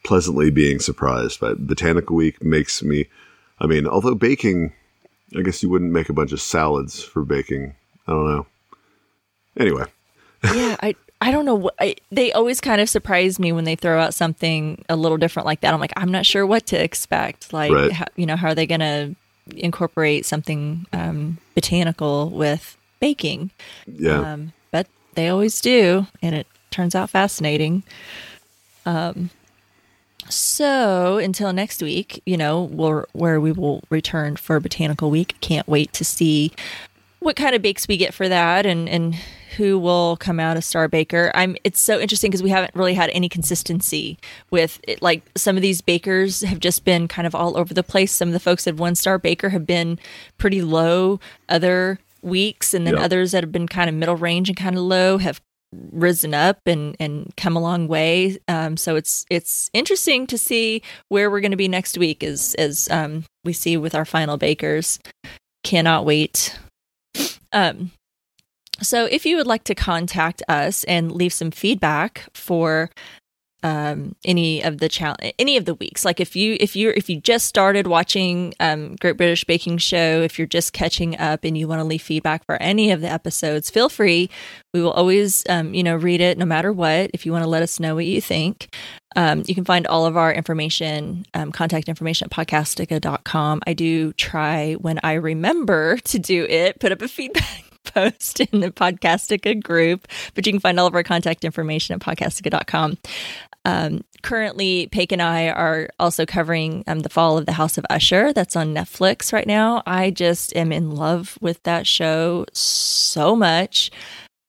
[0.03, 1.39] pleasantly being surprised.
[1.39, 3.07] But Botanical Week makes me,
[3.59, 4.73] I mean, although baking,
[5.35, 7.75] I guess you wouldn't make a bunch of salads for baking.
[8.07, 8.45] I don't know.
[9.57, 9.85] Anyway.
[10.43, 13.75] yeah, I I don't know what I, they always kind of surprise me when they
[13.75, 15.73] throw out something a little different like that.
[15.73, 17.51] I'm like, I'm not sure what to expect.
[17.51, 17.91] Like, right.
[17.91, 19.15] how, you know, how are they going to
[19.55, 23.51] incorporate something um, botanical with baking?
[23.85, 27.83] Yeah, um, but they always do, and it turns out fascinating.
[28.85, 29.29] Um,
[30.29, 35.35] so until next week, you know, we'll, where we will return for Botanical Week.
[35.41, 36.51] Can't wait to see
[37.19, 39.15] what kind of bakes we get for that and, and
[39.57, 41.31] who will come out a star baker.
[41.33, 44.17] I'm it's so interesting because we haven't really had any consistency
[44.51, 45.01] with it.
[45.01, 48.11] Like some of these bakers have just been kind of all over the place.
[48.11, 49.99] Some of the folks at one star baker have been
[50.37, 53.01] pretty low other weeks and then yeah.
[53.01, 55.41] others that have been kind of middle range and kind of low have
[55.91, 58.37] risen up and and come a long way.
[58.47, 62.53] Um, so it's it's interesting to see where we're going to be next week as
[62.55, 64.99] as um, we see with our final bakers.
[65.63, 66.57] Cannot wait.
[67.51, 67.91] Um,
[68.81, 72.89] so if you would like to contact us and leave some feedback for
[73.63, 76.05] um, any of the challenge, any of the weeks.
[76.05, 80.21] Like if you if you if you just started watching um, Great British Baking Show,
[80.21, 83.09] if you're just catching up and you want to leave feedback for any of the
[83.09, 84.29] episodes, feel free.
[84.73, 87.11] We will always um, you know read it no matter what.
[87.13, 88.73] If you want to let us know what you think.
[89.15, 93.61] Um, you can find all of our information, um, contact information at podcastica.com.
[93.65, 97.66] I do try when I remember to do it, put up a feedback
[98.51, 102.97] in the Podcastica group, but you can find all of our contact information at podcastica.com.
[103.65, 107.85] Um, currently, Paige and I are also covering um, the fall of the House of
[107.89, 108.31] Usher.
[108.31, 109.83] That's on Netflix right now.
[109.85, 113.91] I just am in love with that show so much.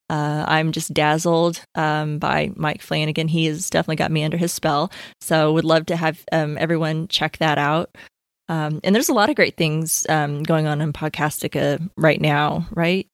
[0.09, 3.27] Uh, I'm just dazzled um, by Mike Flanagan.
[3.27, 4.91] He has definitely got me under his spell.
[5.21, 7.95] So, would love to have um, everyone check that out.
[8.47, 12.67] Um, and there's a lot of great things um, going on in Podcastica right now,
[12.71, 13.07] right?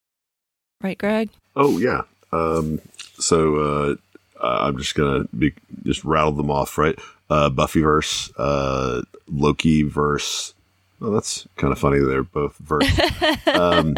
[0.82, 1.30] Right, Greg?
[1.56, 2.02] Oh yeah.
[2.32, 2.82] Um,
[3.18, 3.96] so uh,
[4.42, 5.54] I'm just gonna be
[5.84, 6.98] just rattle them off, right?
[7.30, 10.54] Uh, Buffyverse, uh, Loki verse.
[11.02, 12.00] Oh, that's kind of funny.
[12.00, 12.88] They're both verse.
[13.48, 13.96] um,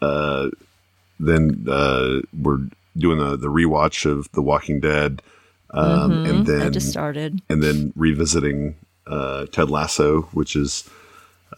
[0.00, 0.50] uh,
[1.20, 2.60] then uh, we're
[2.96, 5.22] doing the the rewatch of The Walking Dead,
[5.70, 6.30] um, mm-hmm.
[6.30, 10.88] and then I just started, and then revisiting uh, Ted Lasso, which is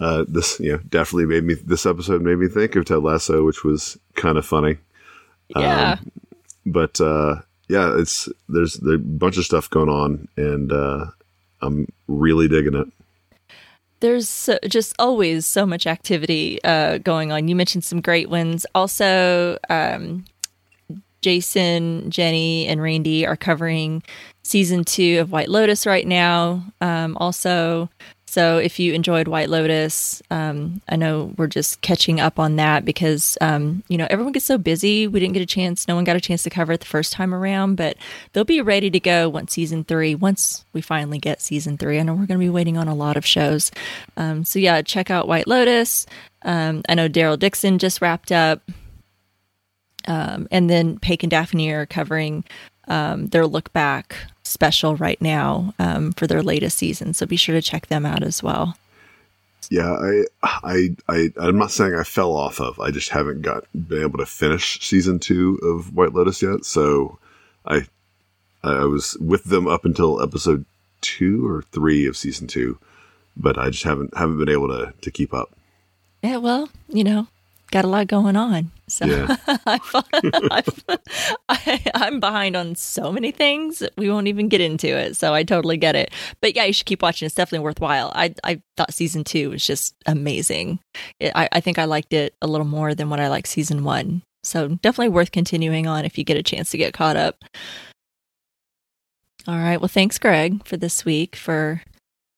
[0.01, 3.45] uh, this you know definitely made me this episode made me think of Ted Lasso,
[3.45, 4.79] which was kind of funny.
[5.49, 6.11] Yeah, um,
[6.67, 7.37] but uh,
[7.69, 11.07] yeah, it's there's, there's a bunch of stuff going on, and uh,
[11.61, 12.89] I'm really digging it.
[14.01, 17.49] There's so, just always so much activity uh, going on.
[17.49, 18.67] You mentioned some great ones.
[18.75, 20.25] Also, um,
[21.23, 24.03] Jason, Jenny, and Randy are covering
[24.43, 26.65] season two of White Lotus right now.
[26.83, 27.89] Um, also,
[28.35, 32.85] so if you enjoyed White Lotus, um, I know we're just catching up on that
[32.85, 35.07] because um, you know everyone gets so busy.
[35.07, 35.87] We didn't get a chance.
[35.87, 37.97] No one got a chance to cover it the first time around, but
[38.33, 40.17] they'll be ready to go once season three.
[40.17, 42.95] Once we finally get season three, I know we're going to be waiting on a
[42.95, 43.71] lot of shows.
[44.17, 46.05] Um, so yeah, check out White Lotus.
[46.43, 48.69] Um, I know Daryl Dixon just wrapped up.
[50.09, 52.43] Um, and then Paige and Daphne are covering
[52.89, 57.15] um, their look back special right now um, for their latest season.
[57.15, 58.77] So be sure to check them out as well.
[59.71, 62.79] Yeah, I, I, I, I'm not saying I fell off of.
[62.79, 66.67] I just haven't got been able to finish season two of White Lotus yet.
[66.67, 67.19] So,
[67.65, 67.87] I,
[68.63, 70.67] I was with them up until episode
[71.01, 72.79] two or three of season two,
[73.37, 75.51] but I just haven't haven't been able to to keep up.
[76.23, 77.27] Yeah, well, you know,
[77.71, 78.71] got a lot going on.
[78.87, 79.37] So yeah.
[81.49, 83.83] I, am behind on so many things.
[83.97, 85.17] We won't even get into it.
[85.17, 86.13] So I totally get it.
[86.41, 87.27] But yeah, you should keep watching.
[87.27, 88.13] It's definitely worthwhile.
[88.15, 90.79] I, I thought season two was just amazing.
[91.19, 93.85] It, I, I think I liked it a little more than what I liked season
[93.85, 94.23] one.
[94.43, 97.45] So definitely worth continuing on if you get a chance to get caught up.
[99.47, 99.81] All right.
[99.81, 101.83] Well, thanks, Greg, for this week for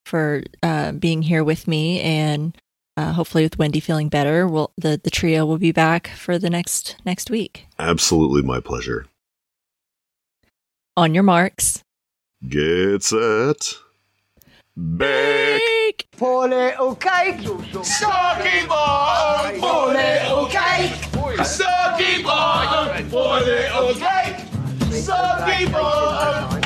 [0.05, 2.57] for uh, being here with me and
[2.97, 6.49] uh, hopefully with Wendy feeling better, we'll, the the trio will be back for the
[6.49, 7.67] next next week.
[7.79, 9.05] Absolutely, my pleasure.
[10.97, 11.83] On your marks,
[12.49, 13.75] get set,
[14.75, 16.07] bake.
[16.17, 17.39] Pole o kijk,
[17.85, 19.51] soggy ball.
[19.59, 19.95] Pole
[20.25, 22.89] o kijk, soggy ball.
[23.11, 24.41] Pole o kijk,
[24.91, 26.56] soggy ball.